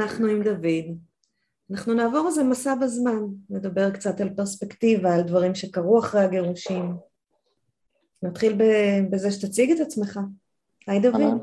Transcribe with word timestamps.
אנחנו 0.00 0.26
עם 0.26 0.42
דוד. 0.42 0.98
אנחנו 1.70 1.94
נעבור 1.94 2.26
איזה 2.28 2.44
מסע 2.44 2.74
בזמן, 2.74 3.22
נדבר 3.50 3.90
קצת 3.90 4.20
על 4.20 4.34
פרספקטיבה, 4.36 5.14
על 5.14 5.22
דברים 5.22 5.54
שקרו 5.54 5.98
אחרי 5.98 6.20
הגירושים. 6.20 6.96
נתחיל 8.22 8.58
בזה 9.10 9.30
שתציג 9.30 9.70
את 9.70 9.80
עצמך. 9.80 10.20
היי 10.86 11.00
דוד. 11.00 11.20
אהלן, 11.20 11.38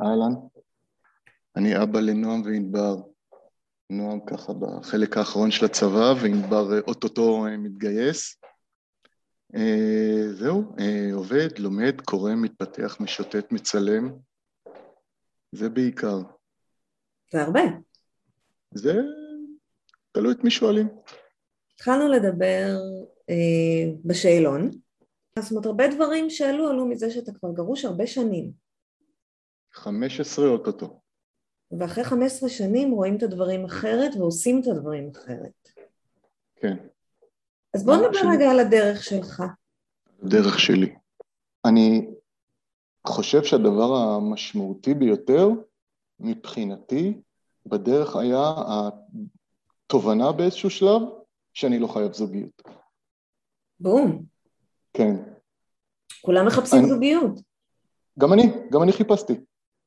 אהלן. 0.00 0.34
אני 1.56 1.82
אבא 1.82 2.00
לנועם 2.00 2.42
וענבר. 2.42 2.96
נועם 3.90 4.20
ככה 4.26 4.52
בחלק 4.52 5.16
האחרון 5.16 5.50
של 5.50 5.64
הצבא, 5.64 6.14
וענבר 6.22 6.74
אה, 6.74 6.80
אוטוטו 6.80 7.46
אה, 7.46 7.56
מתגייס. 7.56 8.36
אה, 9.54 10.32
זהו, 10.32 10.74
עובד, 11.14 11.58
לומד, 11.58 12.00
קורא, 12.00 12.32
מתפתח, 12.34 12.96
משוטט, 13.00 13.52
מצלם. 13.52 14.12
זה 15.52 15.68
בעיקר. 15.68 16.18
זה 17.32 17.42
הרבה. 17.42 17.60
זה 18.74 18.92
תלוי 20.12 20.32
את 20.32 20.44
מי 20.44 20.50
שואלים. 20.50 20.88
התחלנו 21.74 22.08
לדבר 22.08 22.76
אה, 23.30 23.92
בשאלון. 24.04 24.70
זאת 25.38 25.50
אומרת, 25.50 25.66
הרבה 25.66 25.84
דברים 25.94 26.30
שעלו, 26.30 26.68
עלו 26.68 26.86
מזה 26.86 27.10
שאתה 27.10 27.32
כבר 27.32 27.52
גרוש 27.52 27.84
הרבה 27.84 28.06
שנים. 28.06 28.52
15 29.72 30.48
אוטוטו. 30.48 31.00
ואחרי 31.78 32.04
15 32.04 32.48
שנים 32.48 32.90
רואים 32.90 33.16
את 33.16 33.22
הדברים 33.22 33.64
אחרת 33.64 34.10
ועושים 34.16 34.60
את 34.60 34.66
הדברים 34.66 35.10
אחרת. 35.10 35.68
כן, 36.56 36.76
אז 37.74 37.84
בוא 37.84 37.94
מה 37.96 38.08
נדבר? 38.08 38.18
רגע 38.32 38.50
על 38.50 38.60
הדרך 38.60 39.04
שלך. 39.04 39.42
דרך 40.22 40.58
שלי. 40.58 40.94
אני 41.64 42.10
חושב 43.06 43.44
שהדבר 43.44 43.96
המשמעותי 43.96 44.94
ביותר 44.94 45.48
מבחינתי 46.20 47.20
בדרך 47.66 48.16
היה 48.16 48.52
התובנה 49.86 50.32
באיזשהו 50.32 50.70
שלב 50.70 51.02
שאני 51.54 51.78
לא 51.78 51.86
חייב 51.86 52.12
זוגיות. 52.12 52.62
בום. 53.80 54.22
כן. 54.92 55.16
כולם 56.22 56.46
מחפשים 56.46 56.78
אני- 56.78 56.88
זוגיות. 56.88 57.40
גם 58.18 58.32
אני, 58.32 58.42
גם 58.72 58.82
אני 58.82 58.92
חיפשתי. 58.92 59.32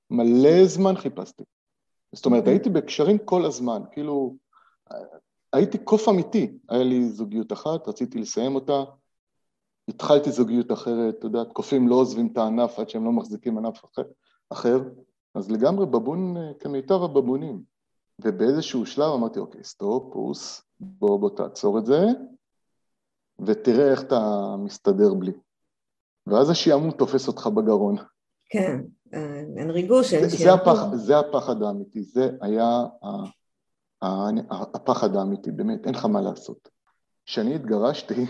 מלא 0.10 0.66
זמן 0.66 0.96
חיפשתי. 0.96 1.44
זאת 2.16 2.26
אומרת, 2.26 2.40
אוקיי. 2.40 2.54
הייתי 2.54 2.70
בקשרים 2.70 3.18
כל 3.18 3.46
הזמן, 3.46 3.82
כאילו, 3.92 4.36
הייתי 5.54 5.78
קוף 5.78 6.10
אמיתי. 6.10 6.58
היה 6.70 6.84
לי 6.84 7.10
זוגיות 7.10 7.54
אחת, 7.54 7.88
רציתי 7.88 8.18
לסיים 8.20 8.56
אותה, 8.56 8.84
התחלתי 9.88 10.32
זוגיות 10.32 10.72
אחרת, 10.72 11.16
אתה 11.20 11.26
יודע, 11.26 11.40
קופים 11.54 11.88
לא 11.88 11.96
עוזבים 11.96 12.30
את 12.34 12.38
הענף 12.38 12.80
עד 12.80 12.90
שהם 12.90 13.06
לא 13.06 13.12
מחזיקים 13.12 13.58
ענף 13.58 13.86
אחר, 13.86 14.04
אחר. 14.50 14.80
אז 15.36 15.52
לגמרי 15.52 15.86
בבון 15.86 16.36
כמיטב 16.60 17.04
הבבונים. 17.04 17.74
ובאיזשהו 18.24 18.86
שלב 18.86 19.12
אמרתי, 19.14 19.40
אוקיי, 19.40 19.64
stop, 19.64 20.14
פוס, 20.14 20.64
בוא, 20.80 21.20
בוא 21.20 21.30
תעצור 21.30 21.80
את 21.80 21.86
זה, 21.86 22.00
ותראה 23.46 23.92
איך 23.92 24.02
אתה 24.02 24.56
מסתדר 24.60 25.14
בלי. 25.14 25.32
ואז 26.28 26.50
השעמום 26.50 26.92
תופס 26.92 27.28
אותך 27.28 27.48
בגרון. 27.48 27.96
כן, 28.50 28.82
אין 29.58 29.70
ריגוש, 29.70 30.14
אין 30.14 30.30
שעמום. 30.30 30.98
זה 30.98 31.20
הפחד 31.20 31.62
האמיתי, 31.62 32.04
זה 32.04 32.30
היה 32.42 32.84
הפחד 34.74 35.16
האמיתי, 35.16 35.52
באמת, 35.52 35.86
אין 35.86 35.96
לך 35.96 36.06
מה 36.06 36.22
לעשות. 36.22 36.70
כשאני 37.26 37.56
התגרשתי, 37.56 38.26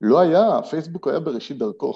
לא 0.00 0.18
היה, 0.20 0.62
פייסבוק 0.70 1.08
היה 1.08 1.20
בראשית 1.20 1.58
דרכו. 1.58 1.92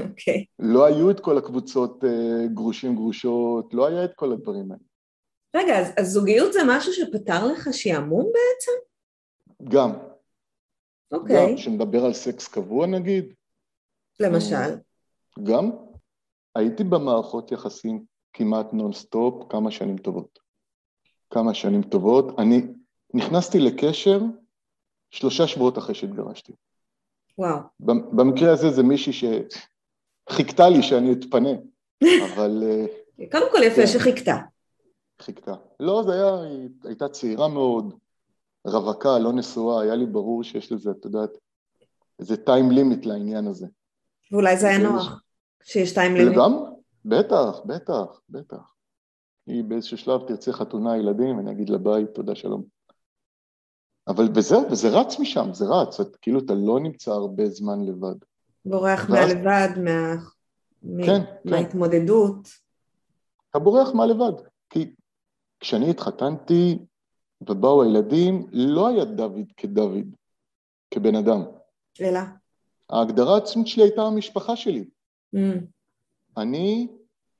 אוקיי. 0.00 0.44
לא 0.58 0.84
היו 0.84 1.10
את 1.10 1.20
כל 1.20 1.38
הקבוצות 1.38 2.04
אה, 2.04 2.46
גרושים 2.54 2.94
גרושות, 2.94 3.74
לא 3.74 3.86
היה 3.86 4.04
את 4.04 4.14
כל 4.14 4.32
הדברים 4.32 4.72
האלה. 4.72 4.82
רגע, 5.56 5.78
אז, 5.80 5.92
אז 5.98 6.10
זוגיות 6.12 6.52
זה 6.52 6.58
משהו 6.68 6.92
שפתר 6.92 7.46
לך 7.46 7.68
שעמום 7.72 8.24
בעצם? 8.24 8.72
גם, 9.70 9.90
אוקיי, 11.12 11.50
גם, 11.50 11.56
כשנדבר 11.56 12.04
על 12.04 12.12
סקס 12.12 12.48
קבוע 12.48 12.86
נגיד, 12.86 13.24
למשל. 14.20 14.76
גם 15.42 15.70
הייתי 16.54 16.84
במערכות 16.84 17.52
יחסים 17.52 18.04
כמעט 18.32 18.72
נונסטופ 18.72 19.50
כמה 19.52 19.70
שנים 19.70 19.98
טובות. 19.98 20.38
כמה 21.30 21.54
שנים 21.54 21.82
טובות. 21.82 22.38
אני 22.38 22.62
נכנסתי 23.14 23.58
לקשר 23.58 24.20
שלושה 25.10 25.46
שבועות 25.46 25.78
אחרי 25.78 25.94
שהתגרשתי. 25.94 26.52
וואו. 27.38 27.58
במ- 27.80 28.16
במקרה 28.16 28.52
הזה 28.52 28.70
זה 28.70 28.82
מישהי 28.82 29.12
שחיכתה 30.30 30.68
לי 30.68 30.82
שאני 30.82 31.12
אתפנה, 31.12 31.50
אבל 32.02 32.62
אה, 32.66 32.86
קודם 33.32 33.46
כל 33.52 33.62
יפה 33.62 33.80
כן. 33.80 33.86
שחיכתה. 33.86 34.36
חיכתה. 35.22 35.54
לא, 35.80 36.02
זה 36.06 36.12
היה, 36.12 36.42
היא 36.42 36.68
הייתה 36.84 37.08
צעירה 37.08 37.48
מאוד, 37.48 37.94
רווקה, 38.66 39.18
לא 39.18 39.32
נשואה, 39.32 39.82
היה 39.82 39.94
לי 39.94 40.06
ברור 40.06 40.44
שיש 40.44 40.72
לזה, 40.72 40.90
את 40.90 41.04
יודעת, 41.04 41.30
איזה 42.20 42.36
טיים 42.36 42.70
לימיט 42.70 43.06
לעניין 43.06 43.46
הזה. 43.46 43.66
ואולי 44.32 44.56
זה 44.56 44.68
היה 44.68 44.78
נוח, 44.78 45.22
שיש 45.64 45.94
טיים 45.94 46.14
לימיט. 46.14 46.38
גם, 46.38 46.64
בטח, 47.04 47.60
בטח, 47.64 48.20
בטח. 48.28 48.74
היא 49.46 49.64
באיזשהו 49.64 49.98
שלב 49.98 50.20
תרצה 50.28 50.52
חתונה, 50.52 50.96
ילדים, 50.96 51.38
אני 51.38 51.50
אגיד 51.50 51.68
לה 51.68 51.78
ביי, 51.78 52.04
תודה, 52.14 52.34
שלום. 52.34 52.64
אבל 54.08 54.28
וזהו, 54.34 54.70
וזה 54.70 54.88
רץ 54.88 55.18
משם, 55.18 55.48
זה 55.52 55.64
רץ, 55.64 56.00
את, 56.00 56.16
כאילו 56.16 56.38
אתה 56.38 56.54
לא 56.54 56.80
נמצא 56.80 57.10
הרבה 57.10 57.46
זמן 57.46 57.84
לבד. 57.84 58.16
בורח 58.64 59.10
מהלבד, 59.10 59.68
מה... 59.84 60.14
מ- 60.82 61.06
כן, 61.06 61.20
כן. 61.24 61.50
מההתמודדות. 61.50 62.48
אתה 63.50 63.58
בורח 63.58 63.88
מהלבד. 63.94 64.32
כי 64.70 64.94
כשאני 65.60 65.90
התחתנתי 65.90 66.78
ובאו 67.40 67.82
הילדים, 67.82 68.46
לא 68.52 68.88
היה 68.88 69.04
דוד 69.04 69.52
כדוד, 69.56 70.16
כבן 70.90 71.14
אדם. 71.14 71.42
אלא. 72.00 72.20
ההגדרה 72.90 73.34
העצמית 73.34 73.66
שלי 73.66 73.82
הייתה 73.82 74.02
המשפחה 74.02 74.56
שלי. 74.56 74.84
Mm, 75.36 75.38
אני, 76.36 76.88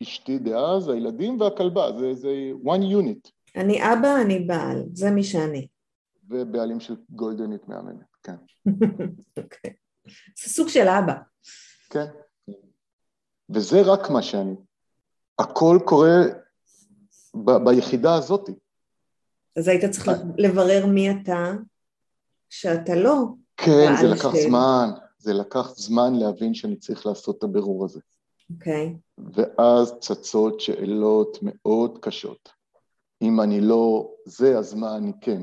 אשתי 0.02 0.38
דאז, 0.38 0.88
הילדים 0.88 1.40
והכלבה, 1.40 1.98
זה, 1.98 2.14
זה 2.14 2.52
one 2.64 2.82
unit, 3.02 3.30
אני 3.56 3.82
אבא, 3.82 4.22
אני 4.24 4.40
בעל, 4.40 4.84
זה 4.92 5.10
מי 5.10 5.24
שאני. 5.24 5.66
ובעלים 6.28 6.80
של 6.80 6.94
גולדנית 7.10 7.68
מאמנת, 7.68 8.06
כן. 8.22 8.36
אוקיי. 9.38 9.72
זה 10.06 10.50
סוג 10.50 10.68
של 10.68 10.88
אבא. 10.88 11.14
כן. 11.90 12.06
וזה 13.50 13.82
רק 13.82 14.10
מה 14.10 14.22
שאני. 14.22 14.54
הכל 15.38 15.78
קורה 15.84 16.16
ב- 17.44 17.64
ביחידה 17.64 18.14
הזאת. 18.14 18.50
אז 19.56 19.68
היית 19.68 19.84
צריך 19.90 20.08
לברר 20.38 20.86
מי 20.86 21.10
אתה, 21.10 21.52
שאתה 22.50 22.94
לא. 22.94 23.16
כן, 23.56 23.92
זה 24.00 24.06
לקח 24.06 24.32
של- 24.34 24.48
זמן, 24.48 24.90
זה 25.18 25.32
לקח 25.32 25.68
זמן 25.76 26.14
להבין 26.14 26.54
שאני 26.54 26.76
צריך 26.76 27.06
לעשות 27.06 27.38
את 27.38 27.42
הבירור 27.44 27.84
הזה. 27.84 28.00
אוקיי. 28.54 28.96
ואז 29.18 29.94
צצות 30.00 30.60
שאלות 30.60 31.38
מאוד 31.42 31.98
קשות. 32.02 32.48
אם 33.22 33.40
אני 33.40 33.60
לא 33.60 34.10
זה, 34.24 34.58
אז 34.58 34.74
מה 34.74 34.96
אני 34.96 35.12
כן? 35.20 35.42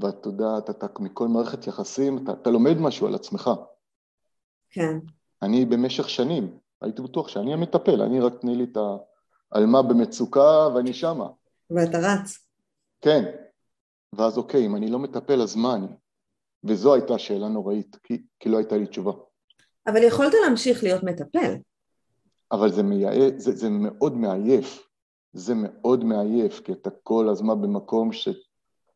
ואת 0.00 0.26
יודעת, 0.26 0.70
אתה 0.70 0.86
מכל 1.00 1.28
מערכת 1.28 1.66
יחסים, 1.66 2.24
אתה, 2.24 2.32
אתה 2.32 2.50
לומד 2.50 2.76
משהו 2.78 3.06
על 3.06 3.14
עצמך. 3.14 3.50
כן. 4.70 4.98
אני 5.42 5.64
במשך 5.64 6.08
שנים, 6.08 6.58
הייתי 6.82 7.02
בטוח 7.02 7.28
שאני 7.28 7.52
המטפל, 7.52 8.02
אני 8.02 8.20
רק 8.20 8.32
תני 8.40 8.56
לי 8.56 8.64
את 8.64 8.78
העלמה 9.52 9.82
במצוקה 9.82 10.68
ואני 10.74 10.92
שמה. 10.92 11.28
ואתה 11.70 11.98
רץ. 11.98 12.38
כן. 13.00 13.24
ואז 14.12 14.38
אוקיי, 14.38 14.66
אם 14.66 14.76
אני 14.76 14.90
לא 14.90 14.98
מטפל, 14.98 15.42
אז 15.42 15.56
מה 15.56 15.74
אני? 15.74 15.86
וזו 16.64 16.94
הייתה 16.94 17.18
שאלה 17.18 17.48
נוראית, 17.48 17.96
כי, 18.02 18.22
כי 18.40 18.48
לא 18.48 18.56
הייתה 18.56 18.76
לי 18.76 18.86
תשובה. 18.86 19.12
אבל 19.86 20.02
יכולת 20.02 20.32
להמשיך 20.44 20.82
להיות 20.82 21.02
מטפל. 21.02 21.54
אבל 22.52 22.72
זה, 22.72 22.82
מייע... 22.82 23.10
זה, 23.36 23.52
זה 23.56 23.68
מאוד 23.70 24.16
מעייף. 24.16 24.88
זה 25.32 25.54
מאוד 25.54 26.04
מעייף, 26.04 26.60
כי 26.60 26.72
אתה 26.72 26.90
כל 27.02 27.28
הזמן 27.28 27.62
במקום 27.62 28.12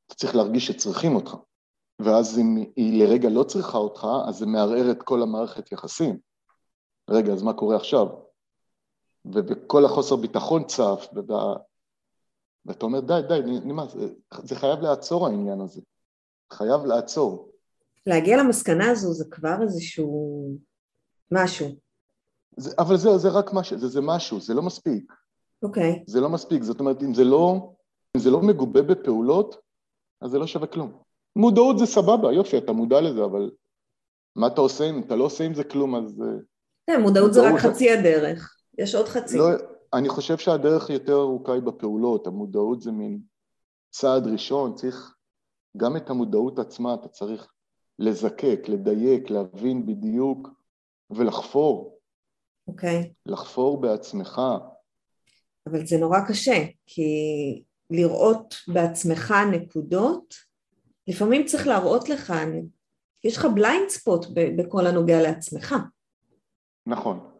שאתה 0.09 0.15
צריך 0.15 0.37
להרגיש 0.37 0.67
שצריכים 0.67 1.17
אותך. 1.17 1.37
ואז 1.99 2.39
אם 2.39 2.65
היא 2.77 3.05
לרגע 3.05 3.29
לא 3.29 3.43
צריכה 3.43 3.79
אותך, 3.79 4.07
אז 4.29 4.37
זה 4.37 4.47
מערער 4.47 4.91
את 4.91 5.03
כל 5.03 5.23
המערכת 5.23 5.73
יחסים. 5.73 6.19
רגע, 7.11 7.33
אז 7.33 7.43
מה 7.43 7.53
קורה 7.53 7.77
עכשיו? 7.77 8.07
וכל 9.35 9.85
החוסר 9.85 10.17
ביטחון 10.17 10.65
צף, 10.65 11.09
ואתה, 11.13 11.35
ואתה 12.67 12.87
אומר, 12.87 13.01
די, 13.01 13.21
די, 13.29 13.41
נמאס, 13.65 13.97
זה 14.43 14.57
חייב 14.57 14.81
לעצור 14.81 15.27
העניין 15.27 15.61
הזה. 15.61 15.81
חייב 16.53 16.85
לעצור. 16.85 17.51
להגיע 18.07 18.37
למסקנה 18.37 18.91
הזו 18.91 19.13
זה 19.13 19.25
כבר 19.31 19.63
איזשהו 19.63 20.49
משהו. 21.33 21.69
זה, 22.57 22.75
אבל 22.79 22.97
זה, 22.97 23.19
זה 23.19 23.29
רק 23.29 23.51
משהו, 23.53 23.79
זה, 23.79 23.89
זה 23.89 24.01
משהו, 24.01 24.41
זה 24.41 24.55
לא 24.55 24.63
מספיק. 24.63 25.13
אוקיי. 25.63 25.93
Okay. 25.93 26.03
זה 26.07 26.21
לא 26.21 26.29
מספיק, 26.29 26.63
זאת 26.63 26.81
אומרת, 26.81 27.03
אם 27.03 27.15
זה 27.15 27.25
לא, 27.25 27.73
אם 28.17 28.21
זה 28.21 28.31
לא 28.31 28.41
מגובה 28.43 28.83
בפעולות, 28.83 29.57
אז 30.20 30.31
זה 30.31 30.38
לא 30.38 30.47
שווה 30.47 30.67
כלום. 30.67 30.93
מודעות 31.37 31.79
זה 31.79 31.87
סבבה, 31.87 32.32
יופי, 32.32 32.59
אתה 32.59 32.73
מודע 32.73 33.00
לזה, 33.00 33.25
אבל 33.25 33.50
מה 34.37 34.47
אתה 34.47 34.61
עושה 34.61 34.91
אם 34.91 35.03
אתה 35.03 35.17
לא 35.17 35.25
עושה 35.25 35.44
עם 35.44 35.55
זה 35.55 35.65
כלום, 35.65 35.94
אז... 35.94 36.23
אה, 36.23 36.38
כן, 36.87 37.00
מודעות 37.03 37.32
זה 37.35 37.50
רק 37.50 37.61
חצי 37.61 37.91
הדרך, 37.91 38.56
יש 38.79 38.94
עוד 38.94 39.06
חצי. 39.06 39.38
לא, 39.38 39.44
אני 39.93 40.09
חושב 40.09 40.38
שהדרך 40.38 40.91
יותר 40.91 41.17
ארוכה 41.17 41.53
היא 41.53 41.62
בפעולות, 41.62 42.26
המודעות 42.26 42.81
זה 42.81 42.93
מין 42.93 43.20
צעד 43.91 44.26
ראשון, 44.26 44.75
צריך 44.75 45.15
גם 45.76 45.97
את 45.97 46.11
המודעות 46.11 46.59
עצמה, 46.59 46.94
אתה 46.94 47.09
צריך 47.09 47.53
לזקק, 47.99 48.61
לדייק, 48.69 49.31
להבין 49.31 49.87
בדיוק 49.87 50.49
ולחפור. 51.11 51.99
אוקיי. 52.69 53.03
Okay. 53.03 53.09
לחפור 53.26 53.81
בעצמך. 53.81 54.41
אבל 55.67 55.87
זה 55.87 55.99
נורא 55.99 56.19
קשה, 56.29 56.64
כי 56.87 57.03
לראות 57.90 58.55
בעצמך 58.69 59.35
נקודות, 59.52 60.35
לפעמים 61.08 61.46
צריך 61.46 61.67
להראות 61.67 62.08
לך, 62.08 62.32
יש 63.25 63.37
לך 63.37 63.46
בליינד 63.55 63.88
ספוט 63.88 64.26
בכל 64.35 64.87
הנוגע 64.87 65.23
לעצמך. 65.23 65.75
נכון. 66.87 67.31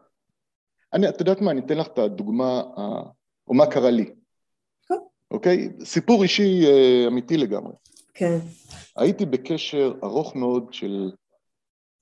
אני, 0.92 1.08
את 1.08 1.20
יודעת 1.20 1.40
מה, 1.40 1.50
אני 1.50 1.60
אתן 1.60 1.78
לך 1.78 1.86
את 1.86 1.98
הדוגמה, 1.98 2.62
או 3.48 3.54
מה 3.54 3.66
קרה 3.66 3.90
לי. 3.90 4.14
כן. 4.88 4.94
אוקיי? 5.30 5.68
סיפור 5.84 6.22
אישי 6.22 6.66
אה, 6.66 7.06
אמיתי 7.06 7.36
לגמרי. 7.36 7.72
כן. 8.14 8.38
הייתי 8.96 9.26
בקשר 9.26 9.94
ארוך 10.04 10.36
מאוד 10.36 10.72
של 10.72 11.10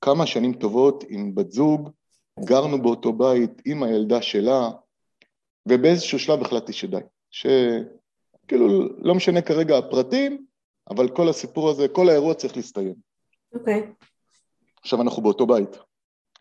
כמה 0.00 0.26
שנים 0.26 0.52
טובות 0.52 1.04
עם 1.08 1.34
בת 1.34 1.50
זוג, 1.50 1.90
גרנו 2.40 2.82
באותו 2.82 3.12
בית 3.12 3.62
עם 3.64 3.82
הילדה 3.82 4.22
שלה, 4.22 4.70
ובאיזשהו 5.68 6.18
שלב 6.18 6.42
החלטתי 6.42 6.72
שדי. 6.72 7.00
שכאילו, 8.46 8.66
לא 8.98 9.14
משנה 9.14 9.42
כרגע 9.42 9.78
הפרטים, 9.78 10.46
אבל 10.90 11.08
כל 11.08 11.28
הסיפור 11.28 11.70
הזה, 11.70 11.88
כל 11.88 12.08
האירוע 12.08 12.34
צריך 12.34 12.56
להסתיים. 12.56 12.94
אוקיי. 13.54 13.82
Okay. 13.82 14.04
עכשיו 14.80 15.02
אנחנו 15.02 15.22
באותו 15.22 15.46
בית, 15.46 15.78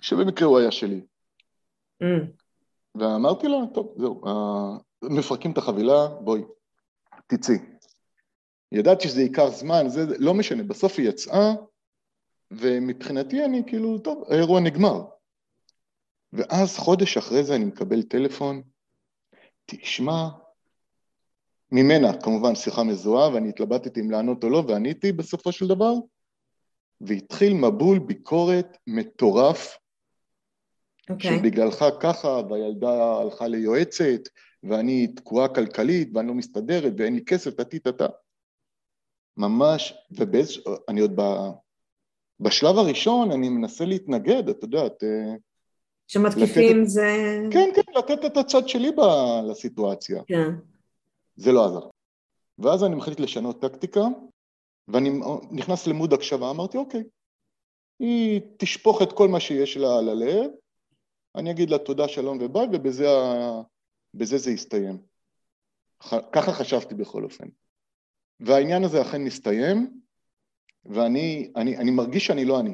שבמקרה 0.01 0.47
הוא 0.47 0.59
היה 0.59 0.71
שלי. 0.71 1.01
Mm. 2.03 2.05
ואמרתי 2.95 3.47
לה, 3.47 3.57
טוב, 3.73 3.95
זהו, 3.97 4.21
uh, 4.25 5.09
מפרקים 5.09 5.51
את 5.51 5.57
החבילה, 5.57 6.07
בואי, 6.07 6.41
תצאי. 7.27 7.55
ידעתי 8.71 9.07
שזה 9.07 9.21
ייקח 9.21 9.47
זמן, 9.47 9.89
זה 9.89 10.05
לא 10.19 10.33
משנה, 10.33 10.63
בסוף 10.63 10.99
היא 10.99 11.09
יצאה, 11.09 11.53
ומבחינתי 12.51 13.45
אני 13.45 13.63
כאילו, 13.67 13.99
טוב, 13.99 14.23
האירוע 14.29 14.59
נגמר. 14.59 15.05
ואז 16.33 16.77
חודש 16.77 17.17
אחרי 17.17 17.43
זה 17.43 17.55
אני 17.55 17.65
מקבל 17.65 18.03
טלפון, 18.03 18.61
תשמע, 19.65 20.27
ממנה 21.71 22.17
כמובן 22.21 22.56
שיחה 22.56 22.83
מזוהה, 22.83 23.33
ואני 23.33 23.50
התלבטתי 23.50 24.01
אם 24.01 24.12
לענות 24.12 24.44
או 24.44 24.50
לא, 24.50 24.63
ועניתי 24.67 25.12
בסופו 25.12 25.51
של 25.51 25.67
דבר, 25.67 25.94
והתחיל 27.01 27.53
מבול 27.53 28.00
ביקורת 28.00 28.77
מטורף, 28.88 29.73
okay. 29.75 31.13
אוקיי. 31.13 31.38
שבגללך 31.39 31.85
ככה, 32.00 32.41
והילדה 32.50 33.19
הלכה 33.21 33.47
ליועצת, 33.47 34.21
ואני 34.63 35.07
תקועה 35.07 35.47
כלכלית, 35.47 36.09
ואני 36.13 36.27
לא 36.27 36.33
מסתדרת, 36.33 36.94
ואין 36.97 37.15
לי 37.15 37.25
כסף, 37.25 37.53
טטי-טטה. 37.53 38.07
ממש, 39.38 39.94
ובאיז... 40.12 40.57
אני 40.89 41.01
עוד 41.01 41.21
ב... 41.21 41.21
בשלב 42.39 42.77
הראשון 42.77 43.31
אני 43.31 43.50
מנסה 43.50 43.85
להתנגד, 43.85 44.50
את 44.50 44.63
יודעת. 44.63 45.03
אה, 45.03 45.35
שמתקיפים 46.07 46.81
לתת... 46.81 46.89
זה... 46.89 47.38
כן, 47.51 47.69
כן, 47.75 47.91
לתת 47.97 48.25
את 48.25 48.38
הצד 48.38 48.67
שלי 48.69 48.91
ב... 48.91 49.01
לסיטואציה. 49.50 50.21
כן. 50.27 50.51
זה 51.35 51.51
לא 51.51 51.65
עזר. 51.65 51.87
ואז 52.59 52.83
אני 52.83 52.95
מחליט 52.95 53.19
לשנות 53.19 53.61
טקטיקה, 53.61 54.01
ואני 54.87 55.09
נכנס 55.51 55.87
למוד 55.87 56.13
הקשבה, 56.13 56.49
אמרתי, 56.49 56.77
אוקיי, 56.77 57.03
היא 57.99 58.41
תשפוך 58.57 59.01
את 59.01 59.13
כל 59.13 59.27
מה 59.27 59.39
שיש 59.39 59.77
לה 59.77 59.97
על 59.97 60.09
הלב, 60.09 60.51
אני 61.35 61.51
אגיד 61.51 61.69
לה 61.69 61.77
תודה, 61.77 62.07
שלום 62.07 62.37
וביי, 62.41 62.67
ובזה 62.73 63.05
בזה 64.13 64.37
זה 64.37 64.51
יסתיים. 64.51 64.97
ככה 66.31 66.51
חשבתי 66.53 66.95
בכל 66.95 67.23
אופן. 67.23 67.47
והעניין 68.39 68.83
הזה 68.83 69.01
אכן 69.01 69.23
מסתיים, 69.23 70.01
ואני 70.85 71.51
אני, 71.55 71.77
אני 71.77 71.91
מרגיש 71.91 72.25
שאני 72.25 72.45
לא 72.45 72.59
אני. 72.59 72.73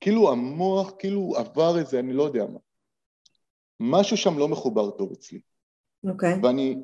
כאילו 0.00 0.32
המוח, 0.32 0.92
כאילו 0.98 1.32
עבר 1.36 1.78
איזה, 1.78 1.98
אני 1.98 2.12
לא 2.12 2.22
יודע 2.22 2.46
מה. 2.46 2.58
משהו 3.80 4.16
שם 4.16 4.38
לא 4.38 4.48
מחובר 4.48 4.90
טוב 4.90 5.12
אצלי. 5.12 5.40
אוקיי. 6.04 6.34
Okay. 6.34 6.38
ואני, 6.42 6.76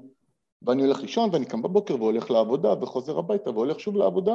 ואני 0.62 0.82
הולך 0.82 1.00
לישון, 1.00 1.30
ואני 1.32 1.46
קם 1.46 1.62
בבוקר 1.62 1.94
והולך 1.94 2.30
לעבודה, 2.30 2.82
וחוזר 2.82 3.18
הביתה 3.18 3.50
והולך 3.50 3.80
שוב 3.80 3.96
לעבודה, 3.96 4.32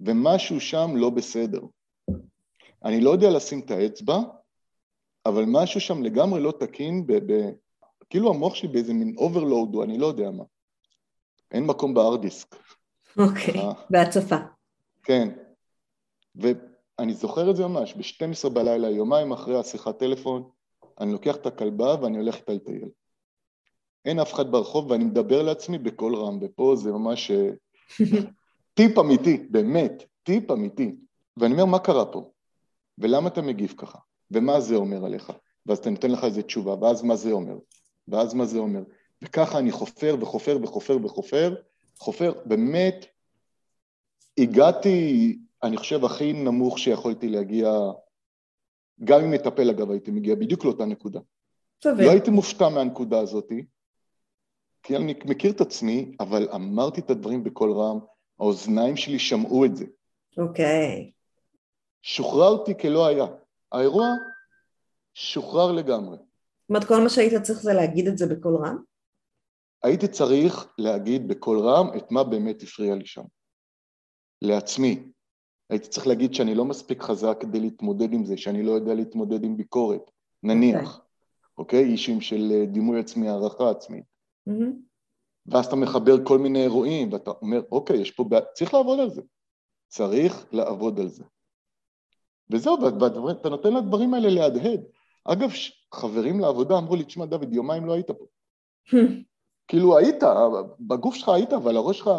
ומשהו 0.00 0.60
שם 0.60 0.90
לא 0.96 1.10
בסדר. 1.10 1.60
אני 2.84 3.00
לא 3.00 3.10
יודע 3.10 3.30
לשים 3.30 3.60
את 3.60 3.70
האצבע, 3.70 4.18
אבל 5.26 5.44
משהו 5.46 5.80
שם 5.80 6.02
לגמרי 6.02 6.40
לא 6.40 6.52
תקין, 6.60 7.06
ב, 7.06 7.12
ב, 7.12 7.50
כאילו 8.10 8.30
המוח 8.30 8.54
שלי 8.54 8.68
באיזה 8.68 8.94
מין 8.94 9.14
overload, 9.18 9.74
או 9.74 9.82
אני 9.82 9.98
לא 9.98 10.06
יודע 10.06 10.30
מה. 10.30 10.44
אין 11.50 11.66
מקום 11.66 11.94
ב 11.94 11.99
hard 11.99 12.20
disk. 12.20 12.56
אוקיי, 13.18 13.60
אה. 13.60 13.72
בהצפה. 13.90 14.36
כן. 15.02 15.28
ואני 16.34 17.14
זוכר 17.14 17.50
את 17.50 17.56
זה 17.56 17.66
ממש, 17.66 17.94
ב-12 17.94 18.48
בלילה, 18.48 18.90
יומיים 18.90 19.32
אחרי 19.32 19.58
השיחת 19.58 19.98
טלפון, 19.98 20.50
אני 21.00 21.12
לוקח 21.12 21.36
את 21.36 21.46
הכלבה 21.46 21.96
ואני 22.02 22.18
הולך 22.18 22.36
איתה 22.36 22.52
לטייל. 22.52 22.88
אין 24.04 24.18
אף 24.18 24.34
אחד 24.34 24.50
ברחוב 24.50 24.90
ואני 24.90 25.04
מדבר 25.04 25.42
לעצמי 25.42 25.78
בקול 25.78 26.16
רם, 26.16 26.38
ופה 26.40 26.74
זה 26.76 26.92
ממש 26.92 27.30
אה, 27.30 27.50
טיפ 28.74 28.98
אמיתי, 28.98 29.46
באמת, 29.50 30.02
טיפ 30.22 30.50
אמיתי. 30.50 30.96
ואני 31.36 31.52
אומר, 31.52 31.64
מה 31.64 31.78
קרה 31.78 32.06
פה? 32.06 32.30
ולמה 32.98 33.28
אתה 33.28 33.42
מגיב 33.42 33.74
ככה? 33.76 33.98
ומה 34.30 34.60
זה 34.60 34.76
אומר 34.76 35.04
עליך? 35.04 35.32
ואז 35.66 35.78
אתה 35.78 35.90
נותן 35.90 36.10
לך 36.10 36.24
איזה 36.24 36.42
תשובה, 36.42 36.74
ואז 36.80 37.02
מה 37.02 37.16
זה 37.16 37.32
אומר? 37.32 37.58
ואז 38.08 38.34
מה 38.34 38.44
זה 38.44 38.58
אומר? 38.58 38.82
וככה 39.22 39.58
אני 39.58 39.72
חופר 39.72 40.16
וחופר 40.20 40.58
וחופר 40.62 40.98
וחופר, 41.02 41.54
חופר, 41.98 42.32
באמת, 42.44 43.06
הגעתי, 44.38 45.38
אני 45.62 45.76
חושב, 45.76 46.04
הכי 46.04 46.32
נמוך 46.32 46.78
שיכולתי 46.78 47.28
להגיע, 47.28 47.72
גם 49.04 49.20
עם 49.20 49.30
מטפל 49.30 49.70
אגב 49.70 49.90
הייתי 49.90 50.10
מגיע 50.10 50.34
בדיוק 50.34 50.64
לאותה 50.64 50.84
נקודה. 50.84 51.20
סביר. 51.84 52.06
לא 52.06 52.10
הייתי 52.10 52.30
מופתע 52.30 52.68
מהנקודה 52.68 53.20
הזאת, 53.20 53.52
כי 54.82 54.96
אני 54.96 55.14
מכיר 55.24 55.52
את 55.52 55.60
עצמי, 55.60 56.16
אבל 56.20 56.48
אמרתי 56.54 57.00
את 57.00 57.10
הדברים 57.10 57.44
בקול 57.44 57.72
רם, 57.72 57.98
האוזניים 58.40 58.96
שלי 58.96 59.18
שמעו 59.18 59.64
את 59.64 59.76
זה. 59.76 59.84
אוקיי. 60.38 61.10
Okay. 61.10 61.12
שוחררתי 62.02 62.78
כלא 62.78 63.06
היה. 63.06 63.26
האירוע 63.72 64.06
שוחרר 65.14 65.72
לגמרי. 65.72 66.16
זאת 66.16 66.68
אומרת, 66.68 66.84
כל 66.84 67.00
מה 67.02 67.08
שהיית 67.08 67.42
צריך 67.42 67.58
זה 67.58 67.72
להגיד 67.72 68.06
את 68.06 68.18
זה 68.18 68.26
בקול 68.26 68.56
רם? 68.56 68.82
הייתי 69.82 70.08
צריך 70.08 70.66
להגיד 70.78 71.28
בקול 71.28 71.58
רם 71.58 71.86
את 71.96 72.10
מה 72.10 72.24
באמת 72.24 72.62
הפריע 72.62 72.94
לי 72.94 73.06
שם. 73.06 73.22
לעצמי. 74.42 75.02
הייתי 75.70 75.88
צריך 75.88 76.06
להגיד 76.06 76.34
שאני 76.34 76.54
לא 76.54 76.64
מספיק 76.64 77.02
חזק 77.02 77.36
כדי 77.40 77.60
להתמודד 77.60 78.12
עם 78.12 78.24
זה, 78.24 78.36
שאני 78.36 78.62
לא 78.62 78.72
יודע 78.72 78.94
להתמודד 78.94 79.44
עם 79.44 79.56
ביקורת, 79.56 80.10
נניח, 80.42 81.00
אוקיי? 81.58 81.80
Okay. 81.80 81.86
Okay? 81.86 81.90
אישים 81.90 82.20
של 82.20 82.52
אה, 82.52 82.66
דימוי 82.66 83.00
עצמי, 83.00 83.28
הערכה 83.28 83.70
עצמית. 83.70 84.11
Mm-hmm. 84.48 84.92
ואז 85.46 85.66
אתה 85.66 85.76
מחבר 85.76 86.24
כל 86.24 86.38
מיני 86.38 86.62
אירועים, 86.62 87.12
ואתה 87.12 87.30
אומר, 87.30 87.62
אוקיי, 87.72 87.96
יש 87.96 88.10
פה 88.10 88.24
בעיה, 88.24 88.42
צריך 88.54 88.74
לעבוד 88.74 89.00
על 89.00 89.10
זה. 89.10 89.22
צריך 89.88 90.46
לעבוד 90.52 91.00
על 91.00 91.08
זה. 91.08 91.24
וזהו, 92.50 92.78
ואתה 93.00 93.48
נותן 93.48 93.74
לדברים 93.74 94.14
האלה 94.14 94.30
להדהד. 94.30 94.80
אגב, 95.24 95.50
חברים 95.94 96.40
לעבודה 96.40 96.78
אמרו 96.78 96.96
לי, 96.96 97.04
תשמע, 97.04 97.24
דוד, 97.24 97.52
יומיים 97.52 97.86
לא 97.86 97.92
היית 97.92 98.10
פה. 98.10 98.24
כאילו 99.68 99.98
היית, 99.98 100.22
בגוף 100.80 101.14
שלך 101.14 101.28
היית, 101.28 101.52
אבל 101.52 101.76
הראש 101.76 101.98
שלך, 101.98 102.10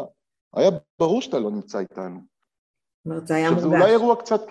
היה 0.53 0.69
ברור 0.99 1.21
שאתה 1.21 1.39
לא 1.39 1.51
נמצא 1.51 1.79
איתנו. 1.79 2.19
זאת 2.19 3.05
אומרת, 3.05 3.27
זה 3.27 3.35
היה 3.35 3.49
מורגש. 3.49 3.63
זה 3.63 3.67
אולי 3.67 3.91
אירוע 3.91 4.15
קצת... 4.15 4.41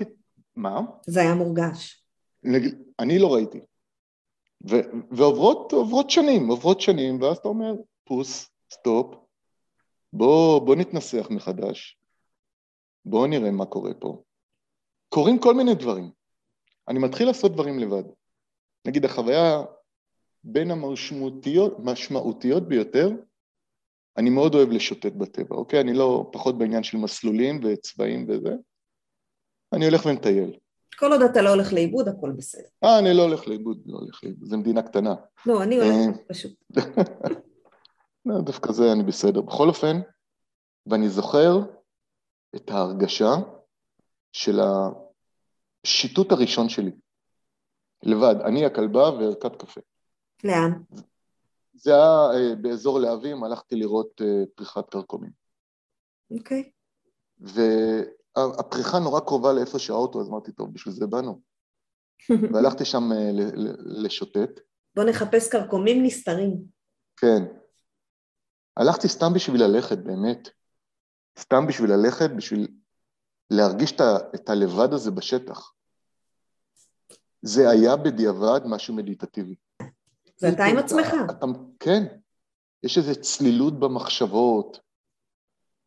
מה? 0.57 0.81
זה 1.07 1.21
היה 1.21 1.35
מורגש. 1.35 2.05
אני 2.99 3.19
לא 3.19 3.35
ראיתי. 3.35 3.61
ו- 4.71 5.16
ועוברות 5.16 6.11
שנים, 6.11 6.49
עוברות 6.49 6.81
שנים, 6.81 7.23
ואז 7.23 7.37
אתה 7.37 7.49
אומר, 7.49 7.73
פוס, 8.04 8.50
stop, 8.73 9.14
בוא, 10.12 10.59
בוא 10.59 10.76
נתנסח 10.76 11.26
מחדש, 11.31 11.99
בוא 13.04 13.26
נראה 13.26 13.50
מה 13.50 13.66
קורה 13.66 13.95
פה. 13.95 14.23
קורים 15.09 15.38
כל 15.38 15.54
מיני 15.54 15.75
דברים. 15.75 16.11
אני 16.88 16.99
מתחיל 16.99 17.26
לעשות 17.26 17.52
דברים 17.52 17.78
לבד. 17.78 18.02
נגיד, 18.87 19.04
החוויה 19.04 19.62
בין 20.45 20.71
המשמעותיות 20.71 22.69
ביותר, 22.69 23.11
אני 24.16 24.31
מאוד 24.31 24.54
אוהב 24.54 24.69
לשוטט 24.69 25.12
בטבע, 25.12 25.57
אוקיי? 25.57 25.81
אני 25.81 25.95
לא 25.95 26.31
פחות 26.33 26.59
בעניין 26.59 26.83
של 26.83 26.99
מסלולים 26.99 27.61
וצבעים 27.64 28.26
וזה. 28.28 28.54
אני 29.73 29.85
הולך 29.85 30.07
ומטייל. 30.07 30.59
כל 31.02 31.12
עוד 31.12 31.23
אתה 31.23 31.42
לא 31.42 31.50
הולך 31.50 31.73
לאיבוד, 31.73 32.09
הכל 32.09 32.30
בסדר. 32.30 32.68
אה, 32.85 32.99
אני 32.99 33.14
לא 33.14 33.23
הולך 33.23 33.49
לאיבוד, 33.49 33.82
לא 33.87 33.99
הולך 33.99 34.25
לאיבוד, 34.25 34.49
זו 34.49 34.59
מדינה 34.59 34.82
קטנה. 34.82 35.14
לא, 35.47 35.62
אני 35.62 35.76
הולכת 35.76 36.18
אה, 36.21 36.25
פשוט. 36.28 36.52
לא, 38.26 38.40
דווקא 38.40 38.73
זה 38.73 38.92
אני 38.92 39.02
בסדר. 39.02 39.40
בכל 39.40 39.68
אופן, 39.68 40.00
ואני 40.87 41.09
זוכר 41.09 41.59
את 42.56 42.71
ההרגשה 42.71 43.35
של 44.32 44.61
השיטוט 45.85 46.32
הראשון 46.32 46.68
שלי. 46.68 46.92
לבד, 48.02 48.35
אני 48.44 48.64
הכלבה 48.64 49.11
וערכת 49.11 49.56
קפה. 49.56 49.80
לאן? 50.44 50.73
זה 51.75 51.94
היה 51.94 52.30
אה, 52.35 52.54
באזור 52.61 53.00
להבים, 53.00 53.44
הלכתי 53.44 53.76
לראות 53.76 54.21
אה, 54.21 54.47
פריחת 54.54 54.90
קרקומים. 54.90 55.30
אוקיי. 56.30 56.62
Okay. 56.62 57.49
והפריחה 58.37 58.99
נורא 58.99 59.21
קרובה 59.21 59.53
לאיפה 59.53 59.79
שהאוטו, 59.79 60.21
אז 60.21 60.29
אמרתי, 60.29 60.53
טוב, 60.53 60.75
בשביל 60.75 60.95
זה 60.95 61.07
באנו. 61.07 61.41
והלכתי 62.53 62.85
שם 62.85 63.12
אה, 63.12 63.31
לשוטט. 63.79 64.61
בוא 64.97 65.05
נחפש 65.05 65.49
קרקומים 65.49 66.03
נסתרים. 66.03 66.65
כן. 67.17 67.43
הלכתי 68.77 69.09
סתם 69.09 69.33
בשביל 69.35 69.62
ללכת, 69.62 69.99
באמת. 69.99 70.49
סתם 71.39 71.67
בשביל 71.67 71.93
ללכת, 71.93 72.31
בשביל 72.37 72.69
להרגיש 73.51 73.93
את 74.35 74.49
הלבד 74.49 74.93
הזה 74.93 75.11
בשטח. 75.11 75.73
זה 77.43 77.71
היה 77.71 77.97
בדיעבד 77.97 78.61
משהו 78.67 78.95
מדיטטיבי. 78.95 79.55
זה 80.37 80.49
אתה 80.49 80.65
עם 80.65 80.79
עצמך. 80.79 81.15
כן, 81.81 82.03
יש 82.83 82.99
איזו 82.99 83.21
צלילות 83.21 83.81
במחשבות. 83.81 84.79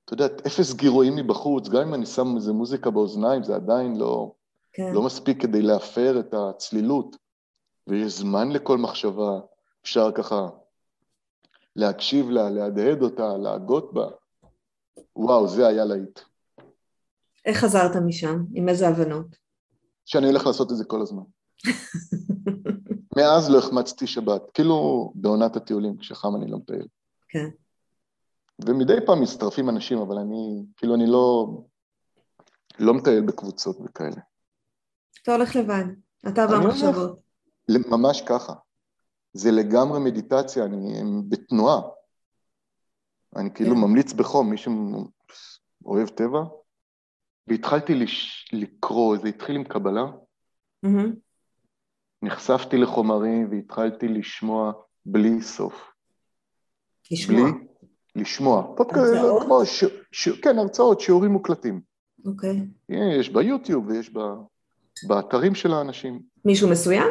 אתה 0.05 0.13
יודע, 0.13 0.25
אפס 0.47 0.73
גירויים 0.73 1.15
מבחוץ, 1.15 1.69
גם 1.69 1.81
אם 1.81 1.93
אני 1.93 2.05
שם 2.05 2.35
איזה 2.35 2.53
מוזיקה 2.53 2.89
באוזניים, 2.89 3.43
זה 3.43 3.55
עדיין 3.55 3.97
לא, 3.97 4.31
כן. 4.73 4.93
לא 4.93 5.01
מספיק 5.01 5.41
כדי 5.41 5.61
להפר 5.61 6.19
את 6.19 6.33
הצלילות. 6.33 7.15
ויש 7.87 8.13
זמן 8.13 8.51
לכל 8.51 8.77
מחשבה, 8.77 9.39
אפשר 9.83 10.11
ככה 10.11 10.47
להקשיב 11.75 12.29
לה, 12.29 12.49
להדהד 12.49 13.01
אותה, 13.01 13.37
להגות 13.37 13.93
בה. 13.93 14.07
וואו, 15.15 15.47
זה 15.47 15.67
היה 15.67 15.85
להיט. 15.85 16.19
איך 17.45 17.57
חזרת 17.57 17.95
משם? 18.05 18.43
עם 18.53 18.69
איזה 18.69 18.87
הבנות? 18.87 19.35
שאני 20.05 20.27
הולך 20.27 20.45
לעשות 20.45 20.71
את 20.71 20.77
זה 20.77 20.85
כל 20.85 21.01
הזמן. 21.01 21.23
מאז 23.17 23.49
לא 23.49 23.57
החמצתי 23.57 24.07
שבת, 24.07 24.41
כאילו 24.53 25.11
בעונת 25.15 25.55
הטיולים, 25.55 25.97
כשחם 25.97 26.35
אני 26.35 26.51
לא 26.51 26.57
מטייל. 26.57 26.87
כן. 27.29 27.49
ומדי 28.59 28.97
פעם 29.05 29.21
מצטרפים 29.21 29.69
אנשים, 29.69 29.97
אבל 29.97 30.17
אני, 30.17 30.65
כאילו 30.77 30.95
אני 30.95 31.07
לא, 31.07 31.47
לא 32.79 32.93
מטייל 32.93 33.21
בקבוצות 33.21 33.77
וכאלה. 33.85 34.21
אתה 35.23 35.35
הולך 35.35 35.55
לבד, 35.55 35.83
אתה 36.27 36.47
במחשבות. 36.47 37.19
ממש 37.69 38.21
ככה. 38.21 38.53
זה 39.33 39.51
לגמרי 39.51 39.99
מדיטציה, 39.99 40.65
אני 40.65 41.01
בתנועה. 41.29 41.81
אני 43.35 43.53
כאילו 43.53 43.75
כן. 43.75 43.81
ממליץ 43.81 44.13
בחום, 44.13 44.49
מי 44.49 44.57
שאוהב 44.57 46.07
טבע, 46.07 46.39
והתחלתי 47.47 47.95
לש... 47.95 48.49
לקרוא, 48.53 49.17
זה 49.17 49.27
התחיל 49.27 49.55
עם 49.55 49.63
קבלה. 49.63 50.05
Mm-hmm. 50.85 51.09
נחשפתי 52.21 52.77
לחומרים 52.77 53.47
והתחלתי 53.51 54.07
לשמוע 54.07 54.73
בלי 55.05 55.41
סוף. 55.41 55.91
לשמוע? 57.11 57.51
בלי, 57.51 57.67
לשמוע. 58.15 58.75
הרצאות? 58.79 59.43
כמו 59.43 59.65
ש... 59.65 59.83
ש... 60.11 60.29
כן, 60.29 60.59
הרצאות, 60.59 60.99
שיעורים 60.99 61.31
מוקלטים. 61.31 61.81
אוקיי. 62.25 62.67
יש 62.89 63.29
ביוטיוב 63.29 63.87
ויש 63.87 64.13
ב... 64.13 64.19
באתרים 65.07 65.55
של 65.55 65.73
האנשים. 65.73 66.19
מישהו 66.45 66.69
מסוים? 66.69 67.07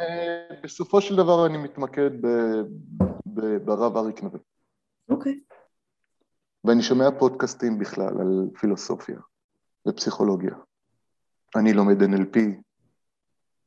אה, 0.00 0.56
בסופו 0.62 1.00
של 1.00 1.16
דבר 1.16 1.46
אני 1.46 1.58
מתמקד 1.58 2.10
ב... 2.20 2.26
ב... 3.26 3.56
ברב 3.64 3.96
אריק 3.96 4.22
נווה. 4.22 4.38
אוקיי. 5.08 5.40
ואני 6.64 6.82
שומע 6.82 7.10
פודקאסטים 7.18 7.78
בכלל 7.78 8.20
על 8.20 8.48
פילוסופיה 8.60 9.18
ופסיכולוגיה. 9.88 10.54
אני 11.56 11.72
לומד 11.72 12.02
NLP, 12.02 12.38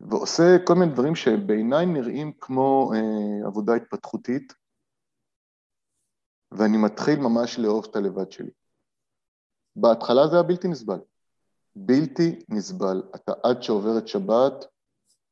ועושה 0.01 0.57
כל 0.65 0.73
מיני 0.73 0.91
דברים 0.91 1.15
שבעיניי 1.15 1.85
נראים 1.85 2.31
כמו 2.39 2.91
אה, 2.95 3.47
עבודה 3.47 3.73
התפתחותית, 3.73 4.53
ואני 6.57 6.77
מתחיל 6.77 7.19
ממש 7.19 7.60
לאהוב 7.60 7.88
את 7.89 7.95
הלבד 7.95 8.31
שלי. 8.31 8.50
בהתחלה 9.75 10.27
זה 10.27 10.36
היה 10.36 10.43
בלתי 10.43 10.67
נסבל. 10.67 11.00
בלתי 11.75 12.39
נסבל. 12.50 13.03
אתה 13.15 13.33
עד 13.43 13.63
שעוברת 13.63 14.07
שבת, 14.07 14.65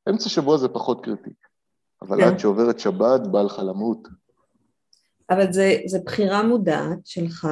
אמצע 0.09 0.29
שבוע 0.29 0.57
זה 0.57 0.67
פחות 0.67 1.05
קריטי, 1.05 1.29
אבל 2.01 2.21
כן. 2.21 2.27
עד 2.27 2.39
שעוברת 2.39 2.79
שבת 2.79 3.27
בא 3.31 3.41
לך 3.41 3.59
למות. 3.59 4.07
אבל 5.29 5.51
זה, 5.53 5.75
זה 5.85 5.99
בחירה 6.05 6.43
מודעת 6.43 7.05
שלך, 7.05 7.47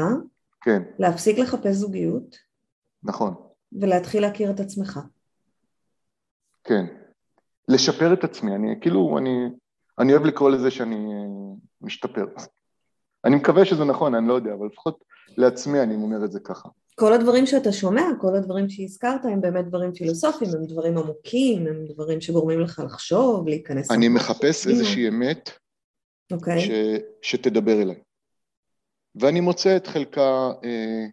כן. 0.61 0.83
להפסיק 0.99 1.37
לחפש 1.37 1.75
זוגיות. 1.75 2.35
נכון. 3.03 3.33
ולהתחיל 3.71 4.21
להכיר 4.21 4.51
את 4.51 4.59
עצמך. 4.59 4.99
כן. 6.63 6.85
לשפר 7.67 8.13
את 8.13 8.23
עצמי, 8.23 8.55
אני 8.55 8.75
כאילו, 8.81 9.17
אני, 9.17 9.49
אני 9.99 10.13
אוהב 10.13 10.25
לקרוא 10.25 10.49
לזה 10.49 10.71
שאני 10.71 10.95
אה, 10.95 11.55
משתפר. 11.81 12.25
אני 13.25 13.35
מקווה 13.35 13.65
שזה 13.65 13.83
נכון, 13.83 14.15
אני 14.15 14.27
לא 14.27 14.33
יודע, 14.33 14.53
אבל 14.53 14.67
לפחות 14.67 15.03
לעצמי 15.37 15.79
אני 15.79 15.95
אומר 15.95 16.25
את 16.25 16.31
זה 16.31 16.39
ככה. 16.39 16.69
כל 16.95 17.13
הדברים 17.13 17.45
שאתה 17.45 17.71
שומע, 17.71 18.03
כל 18.21 18.35
הדברים 18.35 18.69
שהזכרת, 18.69 19.25
הם 19.25 19.41
באמת 19.41 19.67
דברים 19.67 19.93
פילוסופיים, 19.93 20.51
הם 20.55 20.65
דברים 20.65 20.97
עמוקים, 20.97 21.67
הם 21.67 21.85
דברים 21.93 22.21
שגורמים 22.21 22.59
לך 22.59 22.81
לחשוב, 22.85 23.47
להיכנס... 23.47 23.91
אני 23.91 24.07
מחפש 24.07 24.67
איזושהי 24.67 25.07
אמת 25.07 25.49
okay. 25.49 26.35
אוקיי. 26.35 26.61
ש, 26.61 26.69
שתדבר 27.21 27.81
אליי. 27.81 27.95
ואני 29.15 29.39
מוצא 29.39 29.77
את 29.77 29.87
חלקה 29.87 30.51
אה, 30.63 31.05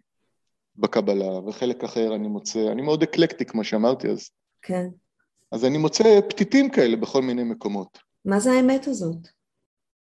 בקבלה, 0.75 1.39
וחלק 1.47 1.83
אחר 1.83 2.15
אני 2.15 2.27
מוצא, 2.27 2.71
אני 2.71 2.81
מאוד 2.81 3.03
אקלקטי, 3.03 3.45
כמו 3.45 3.63
שאמרתי, 3.63 4.09
אז... 4.09 4.29
כן. 4.61 4.87
אז 5.51 5.65
אני 5.65 5.77
מוצא 5.77 6.21
פתיתים 6.29 6.69
כאלה 6.69 6.95
בכל 6.95 7.21
מיני 7.21 7.43
מקומות. 7.43 7.97
מה 8.25 8.39
זה 8.39 8.51
האמת 8.51 8.87
הזאת? 8.87 9.36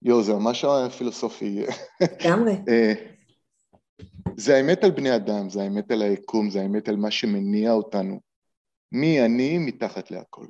יואו, 0.02 0.24
זה 0.24 0.34
ממש 0.34 0.66
פילוסופי. 0.98 1.64
לגמרי. 2.02 2.52
אה, 2.70 2.94
זה 4.38 4.56
האמת 4.56 4.84
על 4.84 4.92
בני 4.92 5.16
אדם, 5.16 5.50
זה 5.50 5.62
האמת 5.62 5.92
על 5.92 6.02
היקום, 6.02 6.50
זה 6.50 6.62
האמת 6.62 6.90
על 6.90 6.96
מה 6.96 7.12
שמניע 7.12 7.72
אותנו. 7.72 8.20
מי 8.92 9.26
אני 9.26 9.58
מתחת 9.58 10.12
להכל? 10.12 10.46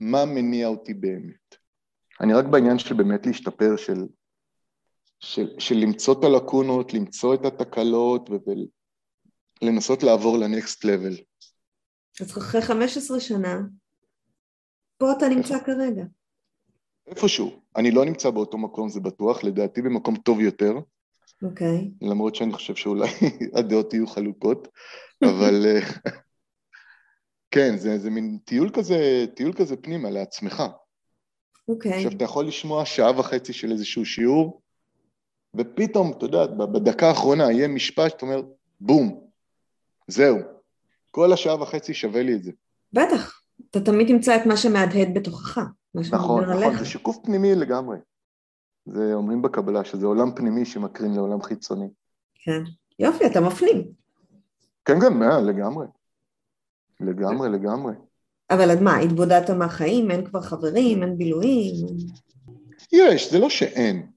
מה 0.00 0.24
מניע 0.24 0.68
אותי 0.68 0.94
באמת? 0.94 1.54
אני 2.20 2.34
רק 2.34 2.44
בעניין 2.44 2.78
של 2.78 2.94
באמת 2.94 3.26
להשתפר, 3.26 3.76
של, 3.76 4.06
של, 5.20 5.48
של 5.58 5.74
למצוא 5.74 6.18
את 6.18 6.24
הלקונות, 6.24 6.94
למצוא 6.94 7.34
את 7.34 7.44
התקלות 7.44 8.30
ולנסות 9.62 10.02
לעבור 10.02 10.38
לנקסט 10.38 10.84
לבל. 10.84 11.16
אז 12.20 12.38
אחרי 12.38 12.62
15 12.62 13.20
שנה, 13.20 13.60
פה 14.98 15.12
אתה 15.12 15.28
נמצא 15.28 15.58
כרגע. 15.64 16.04
איפשהו. 17.10 17.60
אני 17.76 17.90
לא 17.90 18.04
נמצא 18.04 18.30
באותו 18.30 18.58
מקום, 18.58 18.88
זה 18.88 19.00
בטוח, 19.00 19.44
לדעתי 19.44 19.82
במקום 19.82 20.16
טוב 20.16 20.40
יותר. 20.40 20.74
אוקיי. 21.42 21.78
Okay. 21.78 22.06
למרות 22.08 22.34
שאני 22.34 22.52
חושב 22.52 22.74
שאולי 22.74 23.08
הדעות 23.58 23.94
יהיו 23.94 24.06
חלוקות, 24.06 24.68
אבל 25.24 25.66
אה, 25.66 25.80
כן, 27.54 27.76
זה, 27.76 27.98
זה 27.98 28.10
מין 28.10 28.38
טיול 28.44 28.70
כזה, 28.72 29.24
טיול 29.34 29.52
כזה 29.52 29.76
פנימה 29.76 30.10
לעצמך. 30.10 30.62
אוקיי. 31.68 31.92
Okay. 31.92 31.94
עכשיו, 31.94 32.12
אתה 32.12 32.24
יכול 32.24 32.46
לשמוע 32.46 32.84
שעה 32.84 33.20
וחצי 33.20 33.52
של 33.52 33.72
איזשהו 33.72 34.04
שיעור, 34.04 34.62
ופתאום, 35.54 36.12
אתה 36.12 36.24
יודע, 36.24 36.46
בדקה 36.46 37.08
האחרונה 37.08 37.52
יהיה 37.52 37.68
משפט 37.68 38.10
שאתה 38.10 38.26
אומר, 38.26 38.42
בום, 38.80 39.28
זהו. 40.08 40.38
כל 41.10 41.32
השעה 41.32 41.62
וחצי 41.62 41.94
שווה 41.94 42.22
לי 42.22 42.34
את 42.34 42.44
זה. 42.44 42.52
בטח. 42.92 43.40
אתה 43.70 43.80
תמיד 43.80 44.08
תמצא 44.08 44.36
את 44.36 44.46
מה 44.46 44.56
שמהדהד 44.56 45.14
בתוכך, 45.14 45.58
מה 45.94 46.04
שמדבר 46.04 46.18
נכון, 46.18 46.44
עליך. 46.44 46.66
נכון, 46.66 46.78
זה 46.78 46.84
שיקוף 46.84 47.18
פנימי 47.24 47.54
לגמרי. 47.54 47.98
זה 48.86 49.14
אומרים 49.14 49.42
בקבלה 49.42 49.84
שזה 49.84 50.06
עולם 50.06 50.34
פנימי 50.34 50.64
שמקרין 50.64 51.14
לעולם 51.14 51.42
חיצוני. 51.42 51.88
כן. 52.34 52.62
יופי, 52.98 53.26
אתה 53.26 53.40
מפנים. 53.40 53.92
כן, 54.84 55.00
כן, 55.00 55.12
מה, 55.12 55.40
לגמרי. 55.40 55.86
לגמרי, 57.00 57.48
לגמרי. 57.48 57.92
אבל 58.50 58.70
עד 58.70 58.82
מה, 58.82 58.96
התבודדת 58.96 59.50
מהחיים? 59.50 60.10
אין 60.10 60.26
כבר 60.26 60.40
חברים? 60.40 61.02
אין 61.02 61.18
בילויים? 61.18 61.86
יש, 62.92 63.32
זה 63.32 63.38
לא 63.38 63.50
שאין. 63.50 64.10